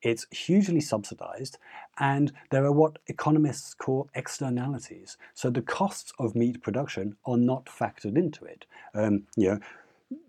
it's 0.03 0.27
hugely 0.31 0.81
subsidized, 0.81 1.59
and 1.99 2.33
there 2.51 2.65
are 2.65 2.73
what 2.73 2.99
economists 3.07 3.75
call 3.75 4.09
externalities. 4.15 5.17
So 5.35 5.49
the 5.51 5.63
costs 5.63 6.13
of 6.19 6.35
meat 6.35 6.63
production 6.63 7.17
are 7.25 7.37
not 7.37 7.67
factored 7.67 8.17
into 8.17 8.45
it. 8.45 8.67
Um, 8.95 9.25
you 9.37 9.49
know, 9.49 9.61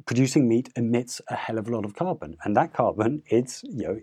producing 0.05 0.47
meat 0.47 0.69
emits 0.75 1.21
a 1.27 1.35
hell 1.35 1.57
of 1.57 1.67
a 1.67 1.71
lot 1.71 1.85
of 1.85 1.95
carbon, 1.95 2.38
and 2.43 2.55
that 2.55 2.73
carbon, 2.73 3.23
it's 3.27 3.63
you 3.63 3.88
know, 3.88 4.01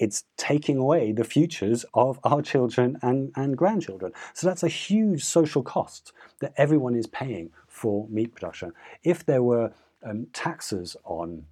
it's 0.00 0.24
taking 0.38 0.78
away 0.78 1.12
the 1.12 1.24
futures 1.24 1.84
of 1.92 2.18
our 2.24 2.40
children 2.40 2.98
and, 3.02 3.30
and 3.36 3.56
grandchildren. 3.56 4.12
So 4.32 4.46
that's 4.46 4.62
a 4.62 4.68
huge 4.68 5.22
social 5.22 5.62
cost 5.62 6.12
that 6.40 6.54
everyone 6.56 6.94
is 6.94 7.06
paying 7.06 7.50
for 7.68 8.08
meat 8.08 8.34
production. 8.34 8.72
If 9.04 9.26
there 9.26 9.42
were 9.42 9.72
um, 10.02 10.26
taxes 10.32 10.96
on 11.04 11.44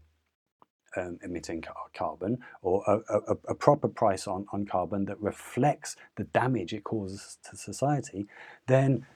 um, 0.96 1.18
emitting 1.22 1.62
carbon 1.94 2.38
or 2.62 2.82
a, 2.86 3.00
a, 3.14 3.36
a, 3.48 3.54
proper 3.54 3.86
price 3.86 4.26
on, 4.26 4.46
on 4.54 4.64
carbon 4.64 5.04
that 5.04 5.20
reflects 5.20 5.96
the 6.16 6.24
damage 6.24 6.72
it 6.72 6.84
causes 6.84 7.36
to 7.50 7.56
society, 7.56 8.26
then 8.66 9.06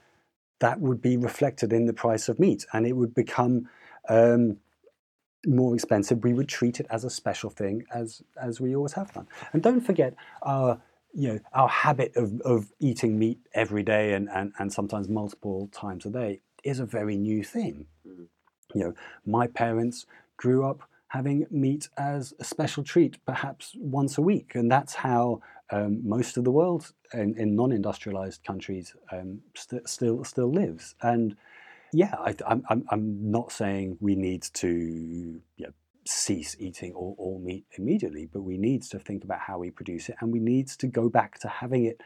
that 0.60 0.78
would 0.78 1.00
be 1.00 1.16
reflected 1.16 1.72
in 1.72 1.86
the 1.86 1.94
price 1.94 2.28
of 2.28 2.38
meat 2.38 2.66
and 2.74 2.86
it 2.86 2.92
would 2.92 3.14
become 3.14 3.70
um, 4.10 4.58
more 5.46 5.74
expensive. 5.74 6.22
We 6.22 6.34
would 6.34 6.48
treat 6.48 6.80
it 6.80 6.86
as 6.90 7.04
a 7.04 7.10
special 7.10 7.50
thing 7.50 7.84
as, 7.94 8.22
as 8.40 8.60
we 8.60 8.76
always 8.76 8.92
have 8.92 9.12
done. 9.12 9.26
And 9.52 9.62
don't 9.62 9.80
forget 9.80 10.14
our 10.42 10.80
you 11.14 11.28
know, 11.28 11.38
our 11.52 11.68
habit 11.68 12.16
of, 12.16 12.40
of 12.40 12.72
eating 12.80 13.18
meat 13.18 13.38
every 13.54 13.82
day 13.82 14.14
and, 14.14 14.28
and, 14.30 14.52
and 14.58 14.72
sometimes 14.72 15.08
multiple 15.08 15.68
times 15.72 16.06
a 16.06 16.10
day 16.10 16.40
is 16.64 16.80
a 16.80 16.86
very 16.86 17.16
new 17.16 17.44
thing. 17.44 17.86
Mm. 18.06 18.28
You 18.74 18.84
know, 18.84 18.94
my 19.26 19.46
parents 19.46 20.06
grew 20.36 20.64
up 20.64 20.88
having 21.08 21.46
meat 21.50 21.88
as 21.98 22.32
a 22.40 22.44
special 22.44 22.82
treat, 22.82 23.22
perhaps 23.26 23.72
once 23.76 24.16
a 24.16 24.22
week. 24.22 24.54
And 24.54 24.72
that's 24.72 24.94
how 24.94 25.42
um, 25.70 26.00
most 26.08 26.38
of 26.38 26.44
the 26.44 26.50
world 26.50 26.90
in, 27.12 27.36
in 27.36 27.54
non-industrialized 27.54 28.42
countries 28.44 28.94
um, 29.10 29.40
st- 29.54 29.86
still 29.86 30.24
still 30.24 30.50
lives. 30.50 30.94
And 31.02 31.36
yeah, 31.92 32.14
I, 32.18 32.34
am 32.46 32.62
I'm, 32.68 32.84
I'm 32.90 33.30
not 33.30 33.52
saying 33.52 33.98
we 34.00 34.16
need 34.16 34.42
to 34.54 34.68
you 34.68 35.42
know, 35.58 35.72
cease 36.06 36.56
eating 36.58 36.92
all, 36.94 37.14
all 37.18 37.38
meat 37.38 37.66
immediately, 37.78 38.26
but 38.32 38.42
we 38.42 38.58
need 38.58 38.82
to 38.84 38.98
think 38.98 39.24
about 39.24 39.40
how 39.40 39.58
we 39.58 39.70
produce 39.70 40.08
it, 40.08 40.16
and 40.20 40.32
we 40.32 40.40
need 40.40 40.68
to 40.68 40.86
go 40.86 41.08
back 41.08 41.38
to 41.40 41.48
having 41.48 41.84
it 41.84 42.00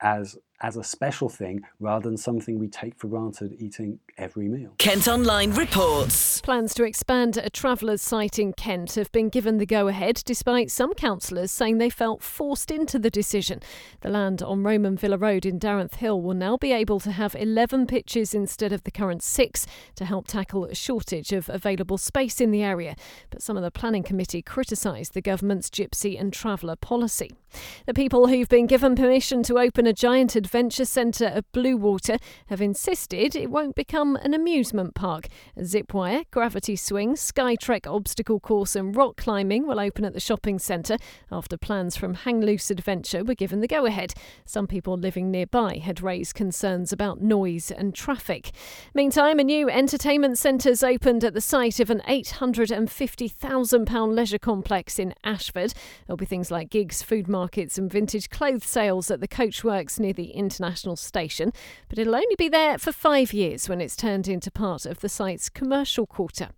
as 0.00 0.36
as 0.60 0.76
a 0.76 0.84
special 0.84 1.28
thing 1.28 1.62
rather 1.80 2.08
than 2.08 2.16
something 2.16 2.58
we 2.58 2.68
take 2.68 2.96
for 2.96 3.08
granted 3.08 3.54
eating 3.58 3.98
every 4.18 4.48
meal. 4.48 4.74
Kent 4.78 5.08
Online 5.08 5.52
reports. 5.52 6.40
Plans 6.40 6.74
to 6.74 6.84
expand 6.84 7.36
a 7.36 7.50
travellers' 7.50 8.02
site 8.02 8.38
in 8.38 8.52
Kent 8.52 8.94
have 8.94 9.12
been 9.12 9.28
given 9.28 9.58
the 9.58 9.66
go 9.66 9.88
ahead, 9.88 10.22
despite 10.24 10.70
some 10.70 10.94
councillors 10.94 11.50
saying 11.50 11.78
they 11.78 11.90
felt 11.90 12.22
forced 12.22 12.70
into 12.70 12.98
the 12.98 13.10
decision. 13.10 13.60
The 14.00 14.08
land 14.08 14.42
on 14.42 14.62
Roman 14.62 14.96
Villa 14.96 15.18
Road 15.18 15.44
in 15.44 15.58
Darenth 15.58 15.96
Hill 15.96 16.20
will 16.20 16.34
now 16.34 16.56
be 16.56 16.72
able 16.72 17.00
to 17.00 17.12
have 17.12 17.34
11 17.34 17.86
pitches 17.86 18.34
instead 18.34 18.72
of 18.72 18.84
the 18.84 18.90
current 18.90 19.22
six 19.22 19.66
to 19.96 20.04
help 20.04 20.26
tackle 20.26 20.64
a 20.64 20.74
shortage 20.74 21.32
of 21.32 21.48
available 21.48 21.98
space 21.98 22.40
in 22.40 22.50
the 22.50 22.62
area. 22.62 22.96
But 23.30 23.42
some 23.42 23.56
of 23.56 23.62
the 23.62 23.70
planning 23.70 24.02
committee 24.02 24.42
criticised 24.42 25.14
the 25.14 25.20
government's 25.20 25.68
gypsy 25.68 26.18
and 26.18 26.32
traveller 26.32 26.76
policy. 26.76 27.32
The 27.86 27.94
people 27.94 28.28
who've 28.28 28.48
been 28.48 28.66
given 28.66 28.94
permission 28.94 29.42
to 29.44 29.58
open 29.58 29.86
a 29.86 29.92
giant 29.92 30.36
Adventure 30.46 30.84
Centre 30.84 31.26
of 31.26 31.50
Bluewater 31.50 32.20
have 32.46 32.62
insisted 32.62 33.34
it 33.34 33.50
won't 33.50 33.74
become 33.74 34.14
an 34.22 34.32
amusement 34.32 34.94
park. 34.94 35.26
Zipwire, 35.58 36.24
gravity 36.30 36.76
swing, 36.76 37.16
Skytrek 37.16 37.92
obstacle 37.92 38.38
course, 38.38 38.76
and 38.76 38.94
rock 38.94 39.16
climbing 39.16 39.66
will 39.66 39.80
open 39.80 40.04
at 40.04 40.14
the 40.14 40.20
shopping 40.20 40.60
centre 40.60 40.98
after 41.32 41.56
plans 41.56 41.96
from 41.96 42.14
Hang 42.14 42.40
Loose 42.40 42.70
Adventure 42.70 43.24
were 43.24 43.34
given 43.34 43.58
the 43.58 43.66
go 43.66 43.86
ahead. 43.86 44.14
Some 44.44 44.68
people 44.68 44.96
living 44.96 45.32
nearby 45.32 45.78
had 45.78 46.00
raised 46.00 46.36
concerns 46.36 46.92
about 46.92 47.20
noise 47.20 47.72
and 47.72 47.92
traffic. 47.92 48.52
Meantime, 48.94 49.40
a 49.40 49.44
new 49.44 49.68
entertainment 49.68 50.38
centre's 50.38 50.84
opened 50.84 51.24
at 51.24 51.34
the 51.34 51.40
site 51.40 51.80
of 51.80 51.90
an 51.90 52.02
£850,000 52.08 54.14
leisure 54.14 54.38
complex 54.38 55.00
in 55.00 55.12
Ashford. 55.24 55.74
There'll 56.06 56.16
be 56.16 56.24
things 56.24 56.52
like 56.52 56.70
gigs, 56.70 57.02
food 57.02 57.26
markets, 57.26 57.78
and 57.78 57.90
vintage 57.90 58.30
clothes 58.30 58.64
sales 58.64 59.10
at 59.10 59.20
the 59.20 59.26
Coachworks 59.26 59.98
near 59.98 60.12
the 60.12 60.35
International 60.36 60.96
Station, 60.96 61.52
but 61.88 61.98
it'll 61.98 62.14
only 62.14 62.36
be 62.36 62.48
there 62.48 62.78
for 62.78 62.92
five 62.92 63.32
years 63.32 63.68
when 63.68 63.80
it's 63.80 63.96
turned 63.96 64.28
into 64.28 64.50
part 64.50 64.86
of 64.86 65.00
the 65.00 65.08
site's 65.08 65.48
commercial 65.48 66.06
quarter. 66.06 66.50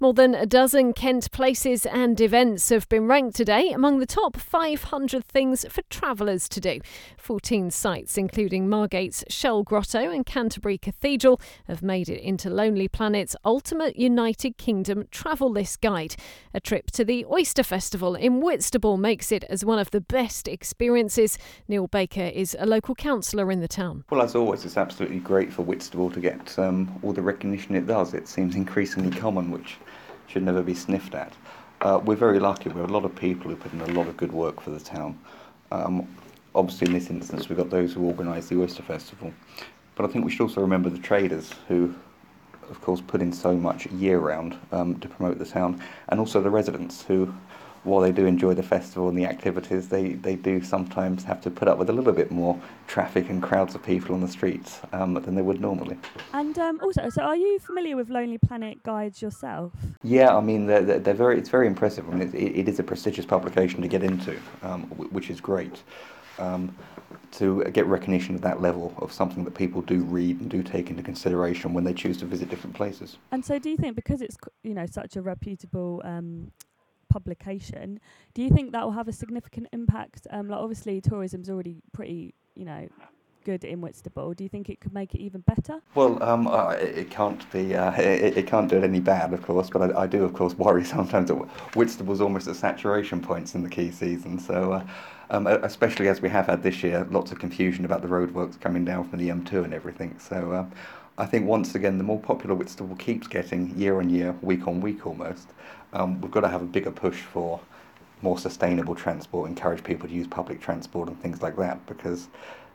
More 0.00 0.12
than 0.12 0.34
a 0.34 0.46
dozen 0.46 0.92
Kent 0.92 1.30
places 1.30 1.86
and 1.86 2.20
events 2.20 2.68
have 2.70 2.88
been 2.88 3.06
ranked 3.06 3.36
today 3.36 3.70
among 3.70 3.98
the 3.98 4.06
top 4.06 4.36
500 4.36 5.24
things 5.24 5.64
for 5.68 5.82
travellers 5.90 6.48
to 6.48 6.60
do. 6.60 6.80
14 7.18 7.70
sites, 7.70 8.18
including 8.18 8.68
Margate's 8.68 9.24
Shell 9.28 9.62
Grotto 9.62 10.10
and 10.10 10.26
Canterbury 10.26 10.76
Cathedral, 10.76 11.40
have 11.66 11.82
made 11.82 12.08
it 12.08 12.20
into 12.20 12.50
Lonely 12.50 12.88
Planet's 12.88 13.36
Ultimate 13.44 13.96
United 13.96 14.56
Kingdom 14.56 15.06
travel 15.10 15.50
list 15.50 15.80
guide. 15.80 16.16
A 16.52 16.58
trip 16.58 16.90
to 16.90 17.04
the 17.04 17.24
Oyster 17.26 17.62
Festival 17.62 18.14
in 18.16 18.40
Whitstable 18.40 18.96
makes 18.96 19.30
it 19.30 19.44
as 19.44 19.64
one 19.64 19.78
of 19.78 19.92
the 19.92 20.00
best 20.00 20.48
experiences. 20.48 21.38
Neil 21.68 21.86
Baker 21.86 22.30
is 22.34 22.56
a 22.58 22.66
local 22.66 22.96
councillor 22.96 23.52
in 23.52 23.60
the 23.60 23.68
town. 23.68 24.04
Well, 24.10 24.22
as 24.22 24.34
always, 24.34 24.64
it's 24.64 24.76
absolutely 24.76 25.20
great 25.20 25.52
for 25.52 25.62
Whitstable 25.62 26.10
to 26.10 26.20
get 26.20 26.58
um, 26.58 26.98
all 27.02 27.12
the 27.12 27.22
recognition 27.22 27.76
it 27.76 27.86
does. 27.86 28.14
It 28.14 28.26
seems 28.26 28.56
increasingly 28.56 29.16
common 29.16 29.51
which 29.52 29.76
should 30.26 30.42
never 30.42 30.62
be 30.62 30.74
sniffed 30.74 31.14
at. 31.14 31.32
Uh, 31.80 32.00
we're 32.04 32.16
very 32.16 32.38
lucky. 32.38 32.70
We 32.70 32.80
have 32.80 32.90
a 32.90 32.92
lot 32.92 33.04
of 33.04 33.14
people 33.14 33.50
who 33.50 33.56
put 33.56 33.72
in 33.72 33.80
a 33.80 33.86
lot 33.88 34.06
of 34.06 34.16
good 34.16 34.32
work 34.32 34.60
for 34.60 34.70
the 34.70 34.80
town. 34.80 35.18
Um, 35.70 36.08
obviously, 36.54 36.86
in 36.86 36.92
this 36.92 37.10
instance, 37.10 37.48
we've 37.48 37.58
got 37.58 37.70
those 37.70 37.92
who 37.92 38.04
organise 38.04 38.48
the 38.48 38.60
Oyster 38.60 38.82
Festival. 38.82 39.32
But 39.94 40.06
I 40.06 40.08
think 40.08 40.24
we 40.24 40.30
should 40.30 40.42
also 40.42 40.60
remember 40.60 40.90
the 40.90 40.98
traders 40.98 41.52
who, 41.68 41.94
of 42.70 42.80
course, 42.80 43.00
put 43.00 43.20
in 43.20 43.32
so 43.32 43.54
much 43.56 43.86
year 43.86 44.18
round 44.18 44.56
um, 44.70 44.98
to 45.00 45.08
promote 45.08 45.38
the 45.38 45.44
town, 45.44 45.82
and 46.08 46.20
also 46.20 46.40
the 46.40 46.50
residents 46.50 47.02
who 47.02 47.32
while 47.84 48.00
they 48.00 48.12
do 48.12 48.26
enjoy 48.26 48.54
the 48.54 48.62
festival 48.62 49.08
and 49.08 49.18
the 49.18 49.24
activities, 49.24 49.88
they, 49.88 50.10
they 50.10 50.36
do 50.36 50.62
sometimes 50.62 51.24
have 51.24 51.40
to 51.42 51.50
put 51.50 51.66
up 51.66 51.78
with 51.78 51.90
a 51.90 51.92
little 51.92 52.12
bit 52.12 52.30
more 52.30 52.60
traffic 52.86 53.28
and 53.28 53.42
crowds 53.42 53.74
of 53.74 53.82
people 53.82 54.14
on 54.14 54.20
the 54.20 54.28
streets 54.28 54.80
um, 54.92 55.14
than 55.14 55.34
they 55.34 55.42
would 55.42 55.60
normally. 55.60 55.98
And 56.32 56.56
um, 56.58 56.78
also, 56.82 57.08
so 57.10 57.22
are 57.22 57.36
you 57.36 57.58
familiar 57.58 57.96
with 57.96 58.08
Lonely 58.08 58.38
Planet 58.38 58.82
guides 58.84 59.20
yourself? 59.20 59.72
Yeah, 60.02 60.36
I 60.36 60.40
mean 60.40 60.66
they're, 60.66 60.98
they're 60.98 61.14
very 61.14 61.38
it's 61.38 61.48
very 61.48 61.66
impressive. 61.66 62.08
I 62.08 62.14
mean 62.14 62.28
it, 62.28 62.34
it 62.34 62.68
is 62.68 62.78
a 62.78 62.84
prestigious 62.84 63.26
publication 63.26 63.82
to 63.82 63.88
get 63.88 64.02
into, 64.02 64.38
um, 64.62 64.82
which 64.82 65.30
is 65.30 65.40
great. 65.40 65.82
Um, 66.38 66.74
to 67.32 67.64
get 67.72 67.86
recognition 67.86 68.34
at 68.34 68.42
that 68.42 68.60
level 68.60 68.94
of 68.98 69.12
something 69.12 69.44
that 69.44 69.54
people 69.54 69.80
do 69.82 70.02
read 70.02 70.40
and 70.40 70.50
do 70.50 70.62
take 70.62 70.90
into 70.90 71.02
consideration 71.02 71.72
when 71.72 71.82
they 71.84 71.94
choose 71.94 72.18
to 72.18 72.26
visit 72.26 72.50
different 72.50 72.76
places. 72.76 73.16
And 73.30 73.44
so, 73.44 73.58
do 73.58 73.70
you 73.70 73.76
think 73.76 73.96
because 73.96 74.20
it's 74.20 74.36
you 74.62 74.74
know 74.74 74.86
such 74.86 75.16
a 75.16 75.22
reputable 75.22 76.02
um, 76.04 76.52
publication. 77.12 78.00
Do 78.34 78.42
you 78.42 78.50
think 78.50 78.72
that 78.72 78.84
will 78.84 78.92
have 78.92 79.08
a 79.08 79.12
significant 79.12 79.68
impact? 79.72 80.26
Um, 80.30 80.48
like 80.48 80.60
obviously, 80.60 81.00
tourism's 81.00 81.50
already 81.50 81.82
pretty, 81.92 82.34
you 82.54 82.64
know, 82.64 82.88
good 83.44 83.64
in 83.64 83.80
Whitstable. 83.80 84.32
Do 84.32 84.44
you 84.44 84.48
think 84.48 84.70
it 84.70 84.80
could 84.80 84.94
make 84.94 85.14
it 85.14 85.20
even 85.20 85.42
better? 85.42 85.80
Well, 85.94 86.22
um, 86.22 86.46
uh, 86.46 86.70
it, 86.70 87.10
can't 87.10 87.50
be. 87.52 87.76
Uh, 87.76 87.92
it, 88.00 88.38
it, 88.38 88.46
can't 88.46 88.68
do 88.68 88.78
it 88.78 88.84
any 88.84 89.00
bad, 89.00 89.34
of 89.34 89.42
course. 89.42 89.68
But 89.68 89.94
I, 89.94 90.02
I, 90.02 90.06
do, 90.06 90.24
of 90.24 90.32
course, 90.32 90.54
worry 90.66 90.84
sometimes 90.84 91.28
that 91.28 91.36
Whitstable's 91.74 92.20
almost 92.20 92.48
at 92.48 92.56
saturation 92.56 93.20
points 93.20 93.54
in 93.54 93.62
the 93.62 93.70
key 93.70 93.90
season. 93.90 94.38
So. 94.38 94.72
Uh, 94.72 94.86
um, 95.30 95.46
especially 95.46 96.08
as 96.08 96.20
we 96.20 96.28
have 96.28 96.46
had 96.46 96.62
this 96.62 96.82
year, 96.82 97.06
lots 97.10 97.32
of 97.32 97.38
confusion 97.38 97.86
about 97.86 98.02
the 98.02 98.08
roadworks 98.08 98.60
coming 98.60 98.84
down 98.84 99.08
from 99.08 99.18
the 99.18 99.30
M2 99.30 99.64
and 99.64 99.72
everything. 99.72 100.14
So 100.18 100.52
uh, 100.52 100.66
I 101.18 101.26
think 101.26 101.46
once 101.46 101.74
again, 101.74 101.98
the 101.98 102.04
more 102.04 102.18
popular 102.18 102.54
Whitstable 102.54 102.96
keeps 102.96 103.26
getting 103.26 103.76
year 103.78 103.98
on 103.98 104.08
year, 104.08 104.34
week 104.40 104.66
on 104.66 104.80
week 104.80 105.06
almost, 105.06 105.48
um, 105.92 106.20
we've 106.20 106.30
got 106.30 106.40
to 106.40 106.48
have 106.48 106.62
a 106.62 106.66
bigger 106.66 106.90
push 106.90 107.20
for 107.20 107.60
more 108.22 108.38
sustainable 108.38 108.94
transport, 108.94 109.48
encourage 109.48 109.84
people 109.84 110.08
to 110.08 110.14
use 110.14 110.26
public 110.26 110.60
transport 110.60 111.08
and 111.08 111.20
things 111.20 111.42
like 111.42 111.56
that. 111.56 111.84
Because, 111.86 112.28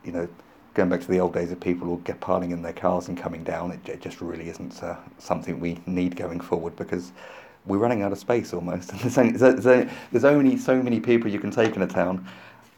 you 0.03 0.11
know, 0.11 0.27
going 0.75 0.89
back 0.89 1.01
to 1.01 1.07
the 1.07 1.19
old 1.19 1.33
days 1.33 1.51
of 1.51 1.59
people 1.59 1.87
will 1.87 1.97
get 1.97 2.19
piling 2.19 2.51
in 2.51 2.61
their 2.61 2.73
cars 2.73 3.07
and 3.07 3.17
coming 3.17 3.43
down, 3.43 3.71
it, 3.71 3.89
it 3.89 4.01
just 4.01 4.21
really 4.21 4.49
isn't 4.49 4.83
uh, 4.83 4.97
something 5.17 5.59
we 5.59 5.79
need 5.87 6.15
going 6.15 6.39
forward 6.39 6.75
because 6.75 7.13
we're 7.65 7.79
running 7.79 8.03
out 8.03 8.11
of 8.11 8.19
space 8.19 8.53
almost. 8.53 8.89
there's, 9.01 9.17
only, 9.17 9.89
there's 10.11 10.25
only 10.25 10.57
so 10.57 10.81
many 10.81 10.99
people 10.99 11.31
you 11.31 11.39
can 11.39 11.49
take 11.49 11.75
in 11.75 11.81
a 11.81 11.87
town 11.87 12.27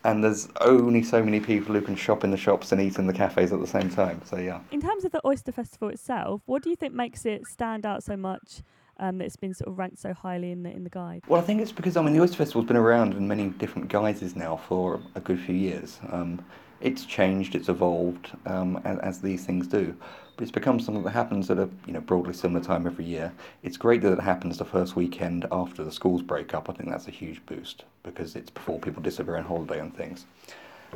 and 0.04 0.24
there's 0.24 0.48
only 0.62 1.04
so 1.04 1.24
many 1.24 1.40
people 1.40 1.76
who 1.76 1.82
can 1.82 1.96
shop 1.96 2.24
in 2.24 2.32
the 2.32 2.38
shops 2.38 2.72
and 2.72 2.82
eat 2.82 2.98
in 2.98 3.08
the 3.08 3.14
cafes 3.14 3.52
at 3.52 3.60
the 3.60 3.68
same 3.68 3.90
time. 3.90 4.22
So 4.26 4.38
yeah. 4.38 4.62
In 4.72 4.82
terms 4.82 5.06
of 5.06 5.12
the 5.12 5.26
Oyster 5.26 5.52
Festival 5.52 5.90
itself, 5.90 6.42
what 6.46 6.64
do 6.64 6.70
you 6.70 6.76
think 6.76 6.94
makes 6.94 7.26
it 7.26 7.46
stand 7.48 7.86
out 7.86 8.04
so 8.04 8.16
much? 8.16 8.62
Um, 9.02 9.20
that 9.20 9.26
it's 9.26 9.38
been 9.38 9.54
sort 9.54 9.70
of 9.70 9.78
ranked 9.78 9.98
so 10.00 10.14
highly 10.14 10.52
in 10.52 10.64
the 10.64 10.72
in 10.72 10.84
the 10.84 10.90
guide. 10.90 11.24
Well, 11.30 11.42
I 11.42 11.46
think 11.46 11.62
it's 11.62 11.72
because 11.72 11.96
I 11.96 12.02
mean 12.02 12.14
the 12.14 12.22
Oyster 12.22 12.36
Festival's 12.36 12.66
been 12.66 12.76
around 12.76 13.14
in 13.14 13.30
many 13.30 13.48
different 13.48 13.88
guises 13.88 14.36
now 14.36 14.58
for 14.58 15.00
a 15.16 15.22
good 15.22 15.40
few 15.40 15.56
years. 15.56 16.00
Um, 16.12 16.44
it's 16.82 17.06
changed, 17.06 17.56
it's 17.56 17.70
evolved, 17.70 18.32
um, 18.46 18.80
as, 18.84 19.00
as, 19.00 19.22
these 19.22 19.46
things 19.46 19.68
do. 19.68 19.96
But 20.40 20.44
it's 20.44 20.54
become 20.54 20.80
something 20.80 21.04
that 21.04 21.10
happens 21.10 21.52
at 21.52 21.58
a 21.58 21.68
you 21.86 21.92
know 21.92 22.00
broadly 22.00 22.34
similar 22.34 22.64
time 22.64 22.88
every 22.88 23.04
year. 23.04 23.30
It's 23.62 23.76
great 23.76 24.02
that 24.04 24.14
it 24.14 24.22
happens 24.22 24.58
the 24.58 24.64
first 24.64 24.96
weekend 24.96 25.46
after 25.52 25.84
the 25.84 25.92
schools 25.92 26.22
break 26.22 26.54
up. 26.54 26.70
I 26.70 26.74
think 26.74 26.88
that's 26.90 27.10
a 27.10 27.12
huge 27.12 27.46
boost 27.46 27.84
because 28.04 28.38
it's 28.38 28.50
before 28.50 28.80
people 28.80 29.04
disappear 29.04 29.36
on 29.36 29.44
holiday 29.44 29.82
and 29.82 29.94
things. 29.94 30.26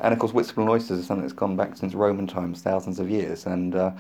And 0.02 0.14
of 0.14 0.20
course, 0.20 0.32
Whitstable 0.32 0.64
and 0.64 0.70
oysters 0.70 0.98
is 0.98 1.06
something 1.06 1.24
that's 1.24 1.34
gone 1.34 1.58
back 1.58 1.76
since 1.76 1.94
Roman 1.94 2.26
times, 2.26 2.62
thousands 2.62 3.02
of 3.02 3.10
years. 3.10 3.46
And 3.46 3.76
uh, 3.76 3.92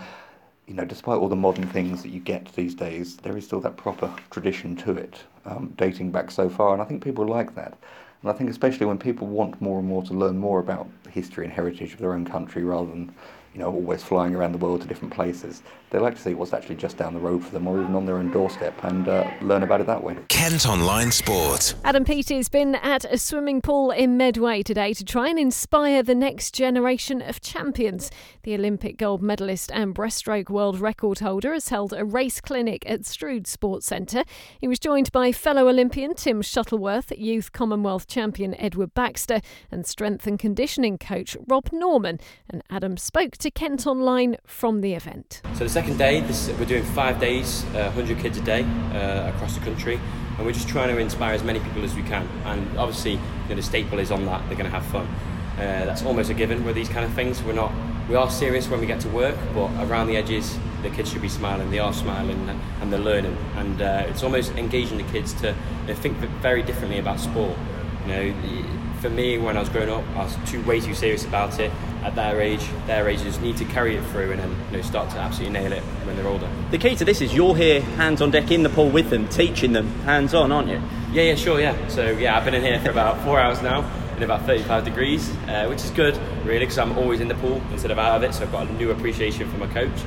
you 0.66 0.76
know, 0.76 0.86
despite 0.86 1.20
all 1.20 1.28
the 1.28 1.36
modern 1.36 1.68
things 1.68 2.04
that 2.04 2.10
you 2.10 2.22
get 2.22 2.46
these 2.56 2.74
days, 2.74 3.18
there 3.18 3.36
is 3.36 3.44
still 3.44 3.60
that 3.60 3.76
proper 3.76 4.16
tradition 4.32 4.78
to 4.78 4.94
it, 4.94 5.26
um, 5.44 5.74
dating 5.76 6.12
back 6.12 6.32
so 6.32 6.50
far. 6.50 6.72
And 6.72 6.82
I 6.82 6.86
think 6.86 7.04
people 7.04 7.28
like 7.28 7.54
that. 7.56 7.78
And 8.22 8.32
I 8.32 8.34
think 8.34 8.50
especially 8.50 8.86
when 8.86 8.98
people 8.98 9.28
want 9.28 9.62
more 9.62 9.80
and 9.80 9.88
more 9.90 10.04
to 10.04 10.14
learn 10.14 10.38
more 10.38 10.62
about 10.62 10.88
the 11.04 11.10
history 11.10 11.44
and 11.44 11.54
heritage 11.54 11.92
of 11.92 12.00
their 12.00 12.14
own 12.14 12.24
country 12.24 12.64
rather 12.64 12.90
than 12.90 13.14
you 13.54 13.60
know, 13.60 13.68
always 13.68 14.04
flying 14.04 14.36
around 14.36 14.52
the 14.52 14.58
world 14.58 14.82
to 14.82 14.88
different 14.88 15.14
places. 15.14 15.62
They 15.92 16.00
like 16.00 16.16
to 16.16 16.22
see 16.22 16.34
what's 16.34 16.54
actually 16.54 16.76
just 16.76 16.98
down 16.98 17.14
the 17.14 17.20
road 17.20 17.44
for 17.44 17.52
them 17.52 17.68
or 17.68 17.80
even 17.80 17.94
on 17.94 18.08
their 18.08 18.18
own 18.18 18.32
doorstep 18.32 18.74
and 18.84 19.08
uh, 19.08 19.30
learn 19.42 19.62
about 19.62 19.80
it 19.80 19.86
that 19.86 20.04
way. 20.04 20.18
Kent 20.28 20.66
Online 20.68 21.12
Sport. 21.12 21.76
Adam 21.84 22.04
Peaty's 22.04 22.50
been 22.50 22.74
at 22.74 23.06
a 23.06 23.18
swimming 23.20 23.62
pool 23.62 23.92
in 23.92 24.18
Medway 24.18 24.64
today 24.64 24.94
to 24.96 25.06
try 25.06 25.30
and 25.30 25.38
inspire 25.38 26.02
the 26.02 26.16
next 26.16 26.56
generation 26.56 27.22
of 27.22 27.42
champions. 27.42 28.10
The 28.42 28.56
Olympic 28.56 28.98
gold 28.98 29.22
medalist 29.22 29.72
and 29.72 29.94
breaststroke 29.94 30.50
world 30.50 30.80
record 30.80 31.20
holder 31.20 31.54
has 31.54 31.70
held 31.70 31.94
a 31.94 32.04
race 32.04 32.42
clinic 32.42 32.84
at 32.90 33.06
Strood 33.06 33.46
Sports 33.46 33.86
Centre. 33.86 34.24
He 34.60 34.68
was 34.68 34.80
joined 34.80 35.12
by 35.12 35.32
fellow 35.32 35.70
Olympian 35.70 36.16
Tim 36.16 36.42
Shuttleworth, 36.42 37.12
youth 37.16 37.52
Commonwealth 37.52 38.08
champion 38.08 38.56
Edward 38.56 38.96
Baxter, 38.96 39.42
and 39.70 39.86
strength 39.86 40.26
and 40.26 40.40
conditioning 40.40 40.98
coach 40.98 41.38
Rob 41.48 41.70
Norman. 41.72 42.20
And 42.50 42.64
Adam 42.72 42.98
spoke 42.98 43.38
to 43.44 43.52
Kent 43.52 43.86
Online 43.86 44.38
from 44.46 44.80
the 44.80 44.94
event. 44.94 45.42
So 45.56 45.66
the 45.66 45.70
second 45.70 45.98
day, 45.98 46.22
this, 46.22 46.48
we're 46.58 46.64
doing 46.64 46.86
five 46.86 47.20
days, 47.20 47.66
uh, 47.76 47.92
100 47.92 48.18
kids 48.20 48.38
a 48.38 48.42
day 48.42 48.64
uh, 48.64 49.34
across 49.36 49.56
the 49.58 49.60
country, 49.66 50.00
and 50.38 50.46
we're 50.46 50.54
just 50.54 50.70
trying 50.70 50.88
to 50.96 50.98
inspire 50.98 51.34
as 51.34 51.44
many 51.44 51.60
people 51.60 51.84
as 51.84 51.94
we 51.94 52.04
can. 52.04 52.26
And 52.46 52.78
obviously, 52.78 53.12
you 53.16 53.20
know, 53.50 53.56
the 53.56 53.62
staple 53.62 54.00
is 54.00 54.12
on 54.12 54.26
that 54.28 54.48
they're 54.48 54.58
going 54.58 54.72
to 54.72 54.80
have 54.80 54.86
fun. 54.86 55.06
Uh, 55.56 55.84
that's 55.84 56.04
almost 56.04 56.30
a 56.30 56.34
given 56.34 56.64
with 56.64 56.74
these 56.74 56.88
kind 56.88 57.04
of 57.04 57.12
things. 57.16 57.44
We're 57.44 57.52
not, 57.52 57.74
we 58.08 58.16
are 58.16 58.32
serious 58.32 58.70
when 58.70 58.80
we 58.80 58.88
get 58.88 59.02
to 59.02 59.10
work, 59.10 59.36
but 59.54 59.70
around 59.90 60.08
the 60.08 60.16
edges, 60.16 60.58
the 60.82 60.90
kids 60.92 61.12
should 61.12 61.22
be 61.22 61.28
smiling. 61.28 61.70
They 61.70 61.80
are 61.80 61.94
smiling 61.94 62.48
and 62.80 62.94
they're 62.94 62.98
learning, 62.98 63.36
and 63.58 63.82
uh, 63.82 64.06
it's 64.08 64.24
almost 64.24 64.54
engaging 64.54 65.00
the 65.00 65.12
kids 65.12 65.34
to 65.42 65.50
you 65.82 65.88
know, 65.88 65.96
think 65.96 66.16
very 66.16 66.64
differently 66.64 66.98
about 66.98 67.20
sport. 67.20 67.58
You 68.04 68.08
know, 68.08 68.83
for 69.04 69.10
me, 69.10 69.38
when 69.38 69.58
I 69.58 69.60
was 69.60 69.68
growing 69.68 69.90
up, 69.90 70.02
I 70.16 70.24
was 70.24 70.38
too 70.50 70.64
way 70.64 70.80
too 70.80 70.96
serious 70.96 71.26
about 71.26 71.60
it. 71.60 71.70
At 72.04 72.16
their 72.16 72.40
age, 72.40 72.66
their 72.88 73.10
ages 73.10 73.38
need 73.42 73.58
to 73.58 73.66
carry 73.66 73.98
it 73.98 74.04
through 74.06 74.32
and 74.32 74.40
then 74.40 74.56
you 74.72 74.78
know, 74.78 74.82
start 74.82 75.10
to 75.10 75.18
absolutely 75.18 75.60
nail 75.60 75.74
it 75.74 75.84
when 76.06 76.16
they're 76.16 76.28
older. 76.28 76.50
The 76.72 76.78
key 76.78 76.96
to 76.96 77.04
this 77.04 77.20
is 77.20 77.34
you're 77.34 77.56
here, 77.56 77.82
hands 77.82 78.22
on 78.22 78.32
deck, 78.32 78.50
in 78.50 78.64
the 78.64 78.70
pool 78.70 78.90
with 78.90 79.10
them, 79.10 79.28
teaching 79.28 79.74
them 79.74 79.88
hands 80.04 80.34
on, 80.34 80.54
aren't 80.54 80.70
you? 80.70 80.82
Yeah, 81.12 81.24
yeah, 81.24 81.36
sure, 81.36 81.60
yeah. 81.60 81.76
So 81.90 82.12
yeah, 82.12 82.38
I've 82.38 82.46
been 82.46 82.54
in 82.54 82.64
here 82.64 82.80
for 82.80 82.92
about 82.92 83.22
four 83.26 83.42
hours 83.42 83.62
now, 83.62 83.80
in 84.16 84.24
about 84.24 84.46
35 84.46 84.86
degrees, 84.86 85.30
uh, 85.50 85.66
which 85.66 85.84
is 85.84 85.92
good, 85.92 86.18
really, 86.46 86.60
because 86.60 86.78
I'm 86.78 86.98
always 86.98 87.20
in 87.20 87.28
the 87.28 87.36
pool 87.36 87.62
instead 87.74 87.92
of 87.92 88.00
out 88.00 88.16
of 88.16 88.24
it. 88.24 88.34
So 88.34 88.44
I've 88.44 88.54
got 88.54 88.70
a 88.70 88.74
new 88.74 88.92
appreciation 88.92 89.52
for 89.52 89.58
my 89.58 89.68
coach. 89.68 90.02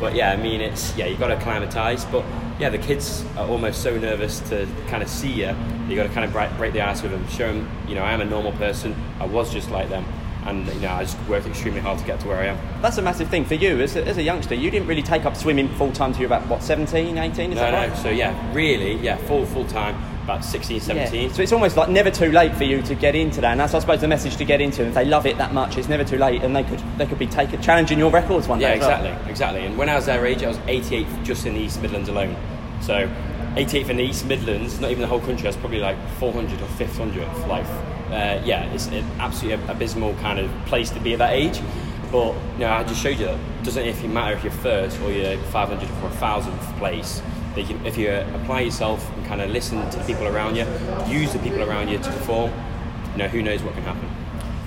But 0.00 0.14
yeah, 0.14 0.32
I 0.32 0.36
mean, 0.36 0.62
it's 0.62 0.96
yeah, 0.96 1.04
you've 1.04 1.18
got 1.18 1.28
to 1.28 1.36
acclimatise. 1.36 2.06
But 2.06 2.24
yeah, 2.58 2.68
the 2.70 2.78
kids 2.78 3.24
are 3.36 3.46
almost 3.46 3.82
so 3.82 3.96
nervous 3.98 4.40
to 4.50 4.66
kind 4.88 5.02
of 5.02 5.08
see 5.08 5.32
you. 5.32 5.54
You 5.88 5.96
got 5.96 6.04
to 6.04 6.08
kind 6.08 6.24
of 6.24 6.32
break, 6.32 6.54
break 6.56 6.72
the 6.72 6.80
ice 6.80 7.02
with 7.02 7.12
them, 7.12 7.26
show 7.28 7.52
them, 7.52 7.70
you 7.86 7.94
know, 7.94 8.02
I 8.02 8.12
am 8.12 8.20
a 8.20 8.24
normal 8.24 8.52
person. 8.52 8.94
I 9.20 9.26
was 9.26 9.52
just 9.52 9.70
like 9.70 9.88
them 9.88 10.04
and 10.48 10.66
you 10.66 10.80
know 10.80 10.92
I 10.92 11.04
just 11.04 11.18
worked 11.28 11.46
extremely 11.46 11.80
hard 11.80 11.98
to 11.98 12.04
get 12.04 12.20
to 12.20 12.28
where 12.28 12.38
I 12.38 12.46
am. 12.46 12.82
That's 12.82 12.98
a 12.98 13.02
massive 13.02 13.28
thing 13.28 13.44
for 13.44 13.54
you 13.54 13.80
as 13.80 13.96
a, 13.96 14.06
as 14.06 14.18
a 14.18 14.22
youngster. 14.22 14.54
You 14.54 14.70
didn't 14.70 14.88
really 14.88 15.02
take 15.02 15.24
up 15.24 15.36
swimming 15.36 15.68
full 15.74 15.92
time 15.92 16.12
till 16.12 16.22
you 16.22 16.28
were 16.28 16.36
about 16.36 16.48
what 16.48 16.62
17, 16.62 17.18
18? 17.18 17.50
Is 17.52 17.56
no, 17.56 17.60
that 17.60 17.70
no. 17.70 17.76
right? 17.76 18.02
So 18.02 18.10
yeah, 18.10 18.54
really, 18.54 18.94
yeah, 18.96 19.16
full 19.16 19.44
full 19.46 19.66
time. 19.66 19.96
About 20.28 20.44
16, 20.44 20.80
17. 20.80 21.22
Yeah. 21.22 21.32
So 21.32 21.40
it's 21.40 21.52
almost 21.52 21.78
like 21.78 21.88
never 21.88 22.10
too 22.10 22.30
late 22.30 22.54
for 22.54 22.64
you 22.64 22.82
to 22.82 22.94
get 22.94 23.14
into 23.14 23.40
that, 23.40 23.52
and 23.52 23.60
that's 23.60 23.72
I 23.72 23.78
suppose 23.78 24.02
the 24.02 24.08
message 24.08 24.36
to 24.36 24.44
get 24.44 24.60
into. 24.60 24.82
And 24.82 24.90
if 24.90 24.94
they 24.94 25.06
love 25.06 25.24
it 25.24 25.38
that 25.38 25.54
much, 25.54 25.78
it's 25.78 25.88
never 25.88 26.04
too 26.04 26.18
late, 26.18 26.42
and 26.42 26.54
they 26.54 26.64
could 26.64 26.80
they 26.98 27.06
could 27.06 27.18
be 27.18 27.26
taking 27.26 27.62
challenging 27.62 27.98
your 27.98 28.10
records 28.10 28.46
one 28.46 28.60
yeah, 28.60 28.68
day. 28.68 28.76
exactly, 28.76 29.08
well. 29.08 29.30
exactly. 29.30 29.64
And 29.64 29.78
when 29.78 29.88
I 29.88 29.94
was 29.94 30.04
their 30.04 30.26
age, 30.26 30.42
I 30.42 30.48
was 30.48 30.58
88th 30.58 31.24
just 31.24 31.46
in 31.46 31.54
the 31.54 31.60
East 31.60 31.80
Midlands 31.80 32.10
alone. 32.10 32.36
So 32.82 33.10
88th 33.54 33.88
in 33.88 33.96
the 33.96 34.02
East 34.02 34.26
Midlands, 34.26 34.78
not 34.78 34.90
even 34.90 35.00
the 35.00 35.06
whole 35.06 35.20
country. 35.20 35.46
I 35.46 35.48
was 35.48 35.56
probably 35.56 35.80
like 35.80 35.96
400 36.18 36.60
or 36.60 36.66
500th. 36.66 37.48
Like, 37.48 37.64
uh, 38.08 38.42
yeah, 38.44 38.70
it's 38.74 38.88
an 38.88 39.06
absolutely 39.18 39.64
abysmal 39.66 40.12
kind 40.16 40.38
of 40.38 40.50
place 40.66 40.90
to 40.90 41.00
be 41.00 41.14
at 41.14 41.20
that 41.20 41.32
age. 41.32 41.58
But 42.12 42.34
you 42.52 42.58
know, 42.58 42.70
I 42.70 42.84
just 42.84 43.02
showed 43.02 43.18
you 43.18 43.24
that 43.24 43.34
it 43.34 43.64
doesn't 43.64 43.86
even 43.86 44.12
matter 44.12 44.36
if 44.36 44.44
you're 44.44 44.52
first 44.52 45.00
or 45.00 45.10
you're 45.10 45.38
500th 45.38 45.84
or 46.02 46.10
1000th 46.10 46.78
place. 46.78 47.22
That 47.54 47.62
you, 47.62 47.80
if 47.84 47.96
you 47.96 48.10
apply 48.10 48.60
yourself 48.60 49.10
and 49.16 49.26
kind 49.26 49.40
of 49.40 49.50
listen 49.50 49.88
to 49.90 49.98
the 49.98 50.04
people 50.04 50.26
around 50.26 50.56
you, 50.56 50.64
use 51.08 51.32
the 51.32 51.38
people 51.40 51.62
around 51.62 51.88
you 51.88 51.98
to 51.98 52.10
perform, 52.10 52.52
you 53.12 53.18
know, 53.18 53.28
who 53.28 53.42
knows 53.42 53.62
what 53.62 53.74
can 53.74 53.82
happen. 53.82 54.08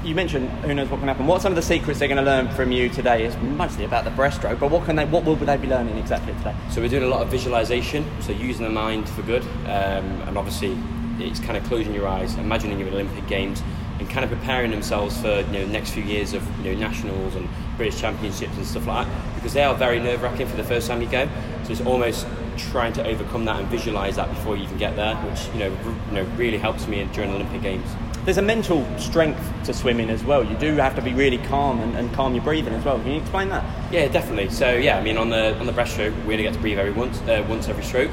You 0.04 0.16
mentioned 0.16 0.50
who 0.64 0.74
knows 0.74 0.90
what 0.90 1.00
can 1.00 1.08
happen. 1.08 1.28
What 1.28 1.38
are 1.38 1.42
some 1.42 1.52
of 1.52 1.56
the 1.56 1.62
secrets 1.62 2.00
they're 2.00 2.08
going 2.08 2.18
to 2.18 2.30
learn 2.30 2.50
from 2.50 2.72
you 2.72 2.90
today? 2.90 3.24
It's 3.24 3.38
mostly 3.38 3.86
about 3.86 4.04
the 4.04 4.10
breaststroke, 4.10 4.60
but 4.60 4.72
what 4.72 4.84
can 4.86 4.96
they? 4.96 5.06
What 5.06 5.26
will 5.26 5.36
they 5.36 5.58
be 5.58 5.68
learning 5.68 5.96
exactly 5.98 6.34
today? 6.34 6.56
So 6.72 6.82
we're 6.82 6.90
doing 6.90 7.04
a 7.04 7.08
lot 7.08 7.22
of 7.22 7.30
visualization, 7.30 8.04
so 8.20 8.32
using 8.32 8.66
the 8.66 8.72
mind 8.72 9.08
for 9.08 9.22
good, 9.22 9.44
um, 9.66 10.22
and 10.28 10.38
obviously 10.38 10.76
it's 11.20 11.40
kind 11.40 11.56
of 11.56 11.64
closing 11.66 11.94
your 11.94 12.08
eyes, 12.08 12.36
imagining 12.36 12.80
you're 12.80 12.90
Olympic 12.90 13.28
Games, 13.28 13.62
and 14.00 14.10
kind 14.10 14.26
of 14.26 14.32
preparing 14.32 14.72
themselves 14.72 15.16
for 15.22 15.42
you 15.42 15.52
know 15.52 15.66
the 15.66 15.72
next 15.72 15.92
few 15.92 16.04
years 16.04 16.34
of 16.34 16.44
you 16.66 16.74
know 16.74 16.80
nationals 16.80 17.36
and 17.36 17.48
British 17.78 18.02
Championships 18.02 18.58
and 18.58 18.66
stuff 18.66 18.88
like 18.88 19.06
that, 19.06 19.36
because 19.36 19.54
they 19.54 19.64
are 19.64 19.76
very 19.76 20.00
nerve 20.00 20.24
wracking 20.24 20.48
for 20.48 20.58
the 20.58 20.64
first 20.64 20.88
time 20.88 21.00
you 21.02 21.10
go. 21.10 21.30
So 21.64 21.74
it's 21.74 21.82
almost 21.82 22.26
trying 22.58 22.94
to 22.94 23.06
overcome 23.06 23.46
that 23.46 23.60
and 23.60 23.68
visualize 23.68 24.16
that 24.16 24.30
before 24.30 24.56
you 24.56 24.64
even 24.64 24.78
get 24.78 24.96
there, 24.96 25.16
which 25.18 25.48
you 25.54 25.60
know 25.60 25.78
r- 25.86 25.96
you 26.10 26.14
know 26.14 26.24
really 26.36 26.58
helps 26.58 26.88
me 26.88 27.08
during 27.14 27.32
Olympic 27.32 27.62
Games. 27.62 27.88
There's 28.26 28.38
a 28.38 28.42
mental 28.42 28.86
strength 29.00 29.42
to 29.66 29.74
swimming 29.74 30.10
as 30.10 30.24
well. 30.24 30.44
You 30.44 30.56
do 30.58 30.74
have 30.76 30.96
to 30.96 31.02
be 31.02 31.14
really 31.14 31.40
calm 31.40 31.80
and, 31.80 31.96
and 31.96 32.14
calm 32.14 32.36
your 32.36 32.44
breathing 32.44 32.74
as 32.74 32.86
well. 32.86 33.00
Can 33.00 33.12
you 33.12 33.20
explain 33.20 33.50
that? 33.50 33.64
Yeah, 33.92 34.08
definitely. 34.08 34.50
So 34.50 34.74
yeah, 34.74 34.98
I 34.98 35.02
mean 35.04 35.18
on 35.18 35.30
the 35.30 35.58
on 35.60 35.66
the 35.66 35.74
breaststroke, 35.74 36.16
we 36.26 36.34
only 36.34 36.44
get 36.44 36.54
to 36.54 36.60
breathe 36.60 36.80
every 36.80 36.94
once 36.94 37.20
uh, 37.22 37.46
once 37.50 37.68
every 37.68 37.84
stroke, 37.84 38.12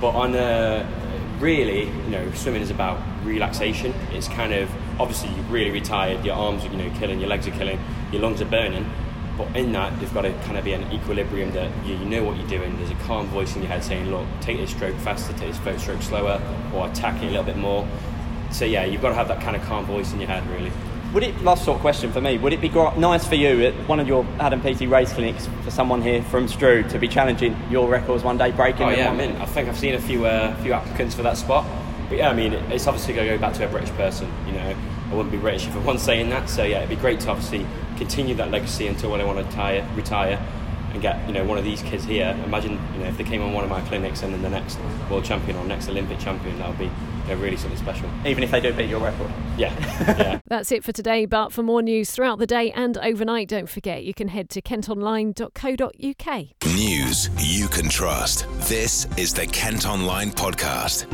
but 0.00 0.10
on 0.10 0.34
uh, 0.34 0.86
really, 1.40 1.86
you 1.86 2.10
know, 2.10 2.30
swimming 2.32 2.62
is 2.62 2.70
about 2.70 2.98
relaxation. 3.24 3.92
It's 4.12 4.28
kind 4.28 4.52
of 4.52 4.70
obviously 5.00 5.30
you're 5.34 5.44
really 5.44 5.70
retired, 5.70 6.24
your 6.24 6.36
arms 6.36 6.64
are 6.64 6.68
you 6.68 6.76
know 6.76 6.98
killing, 6.98 7.20
your 7.20 7.28
legs 7.28 7.46
are 7.46 7.52
killing, 7.52 7.78
your 8.12 8.22
lungs 8.22 8.40
are 8.40 8.46
burning. 8.46 8.90
But 9.36 9.54
in 9.56 9.72
that, 9.72 10.00
you've 10.00 10.14
got 10.14 10.22
to 10.22 10.32
kind 10.44 10.56
of 10.56 10.64
be 10.64 10.72
an 10.74 10.90
equilibrium 10.92 11.50
that 11.52 11.70
you, 11.84 11.96
you 11.96 12.04
know 12.04 12.22
what 12.22 12.36
you're 12.36 12.48
doing. 12.48 12.76
There's 12.76 12.90
a 12.90 12.94
calm 13.06 13.26
voice 13.28 13.56
in 13.56 13.62
your 13.62 13.70
head 13.70 13.82
saying, 13.82 14.10
"Look, 14.10 14.26
take 14.40 14.58
this 14.58 14.70
stroke 14.70 14.96
faster, 14.98 15.32
take 15.32 15.48
this 15.48 15.58
first 15.58 15.80
stroke 15.82 16.02
slower, 16.02 16.40
or 16.72 16.86
attack 16.88 17.22
it 17.22 17.26
a 17.26 17.30
little 17.30 17.44
bit 17.44 17.56
more." 17.56 17.86
So 18.50 18.64
yeah, 18.64 18.84
you've 18.84 19.02
got 19.02 19.08
to 19.08 19.14
have 19.16 19.28
that 19.28 19.40
kind 19.40 19.56
of 19.56 19.62
calm 19.62 19.84
voice 19.84 20.12
in 20.12 20.20
your 20.20 20.28
head, 20.28 20.48
really. 20.48 20.70
Would 21.12 21.22
it 21.22 21.42
last 21.42 21.64
sort 21.64 21.76
of 21.76 21.80
question 21.80 22.10
for 22.10 22.20
me? 22.20 22.38
Would 22.38 22.52
it 22.52 22.60
be 22.60 22.68
gr- 22.68 22.96
nice 22.96 23.24
for 23.24 23.36
you 23.36 23.66
at 23.66 23.74
one 23.88 24.00
of 24.00 24.08
your 24.08 24.26
Adam 24.40 24.60
Peaty 24.60 24.88
race 24.88 25.12
clinics 25.12 25.48
for 25.62 25.70
someone 25.70 26.02
here 26.02 26.22
from 26.24 26.48
Strood 26.48 26.90
to 26.90 26.98
be 26.98 27.06
challenging 27.06 27.56
your 27.70 27.88
records 27.88 28.24
one 28.24 28.36
day, 28.36 28.50
breaking? 28.50 28.82
Oh 28.86 28.90
them 28.90 28.98
yeah, 28.98 29.10
I 29.10 29.14
mean. 29.14 29.36
I 29.36 29.46
think 29.46 29.68
I've 29.68 29.78
seen 29.78 29.94
a 29.94 30.00
few 30.00 30.26
uh, 30.26 30.54
few 30.56 30.72
applicants 30.72 31.14
for 31.14 31.22
that 31.22 31.36
spot. 31.36 31.64
But 32.08 32.18
yeah, 32.18 32.30
I 32.30 32.34
mean, 32.34 32.52
it's 32.52 32.86
obviously 32.86 33.14
going 33.14 33.28
to 33.28 33.34
go 33.34 33.40
back 33.40 33.54
to 33.54 33.64
a 33.64 33.68
British 33.68 33.90
person. 33.90 34.30
You 34.46 34.52
know, 34.52 34.76
I 35.10 35.14
wouldn't 35.14 35.32
be 35.32 35.38
British 35.38 35.66
if 35.66 35.74
I 35.74 35.78
wasn't 35.78 36.00
saying 36.00 36.30
that. 36.30 36.48
So 36.48 36.64
yeah, 36.64 36.78
it'd 36.78 36.90
be 36.90 36.96
great 36.96 37.20
to 37.20 37.30
obviously 37.30 37.66
continue 37.96 38.34
that 38.36 38.50
legacy 38.50 38.86
until 38.86 39.10
when 39.10 39.20
I 39.20 39.24
want 39.24 39.38
to 39.38 39.44
retire, 39.44 39.88
retire, 39.94 40.46
and 40.92 41.02
get 41.02 41.26
you 41.26 41.34
know 41.34 41.44
one 41.44 41.58
of 41.58 41.64
these 41.64 41.82
kids 41.82 42.04
here. 42.04 42.38
Imagine 42.44 42.72
you 42.94 43.00
know 43.00 43.06
if 43.06 43.18
they 43.18 43.24
came 43.24 43.42
on 43.42 43.52
one 43.52 43.64
of 43.64 43.70
my 43.70 43.80
clinics 43.82 44.22
and 44.22 44.32
then 44.32 44.42
the 44.42 44.50
next 44.50 44.78
world 45.10 45.24
champion 45.24 45.56
or 45.56 45.64
next 45.64 45.88
Olympic 45.88 46.18
champion, 46.18 46.58
that 46.58 46.68
would 46.68 46.78
be 46.78 46.84
you 46.84 47.34
know, 47.34 47.40
really 47.40 47.56
something 47.56 47.78
special. 47.78 48.08
Even 48.24 48.44
if 48.44 48.50
they 48.50 48.60
don't 48.60 48.76
beat 48.76 48.88
your 48.88 49.00
record. 49.00 49.30
Yeah, 49.58 49.74
yeah. 50.18 50.40
That's 50.46 50.72
it 50.72 50.84
for 50.84 50.92
today, 50.92 51.26
but 51.26 51.52
for 51.52 51.62
more 51.62 51.82
news 51.82 52.10
throughout 52.10 52.38
the 52.38 52.46
day 52.46 52.70
and 52.72 52.96
overnight, 52.98 53.48
don't 53.48 53.68
forget 53.68 54.04
you 54.04 54.14
can 54.14 54.28
head 54.28 54.48
to 54.50 54.62
kentonline.co.uk. 54.62 56.74
News 56.74 57.30
you 57.38 57.68
can 57.68 57.88
trust. 57.88 58.46
This 58.68 59.06
is 59.16 59.34
the 59.34 59.46
Kent 59.46 59.86
Online 59.86 60.30
Podcast. 60.30 61.06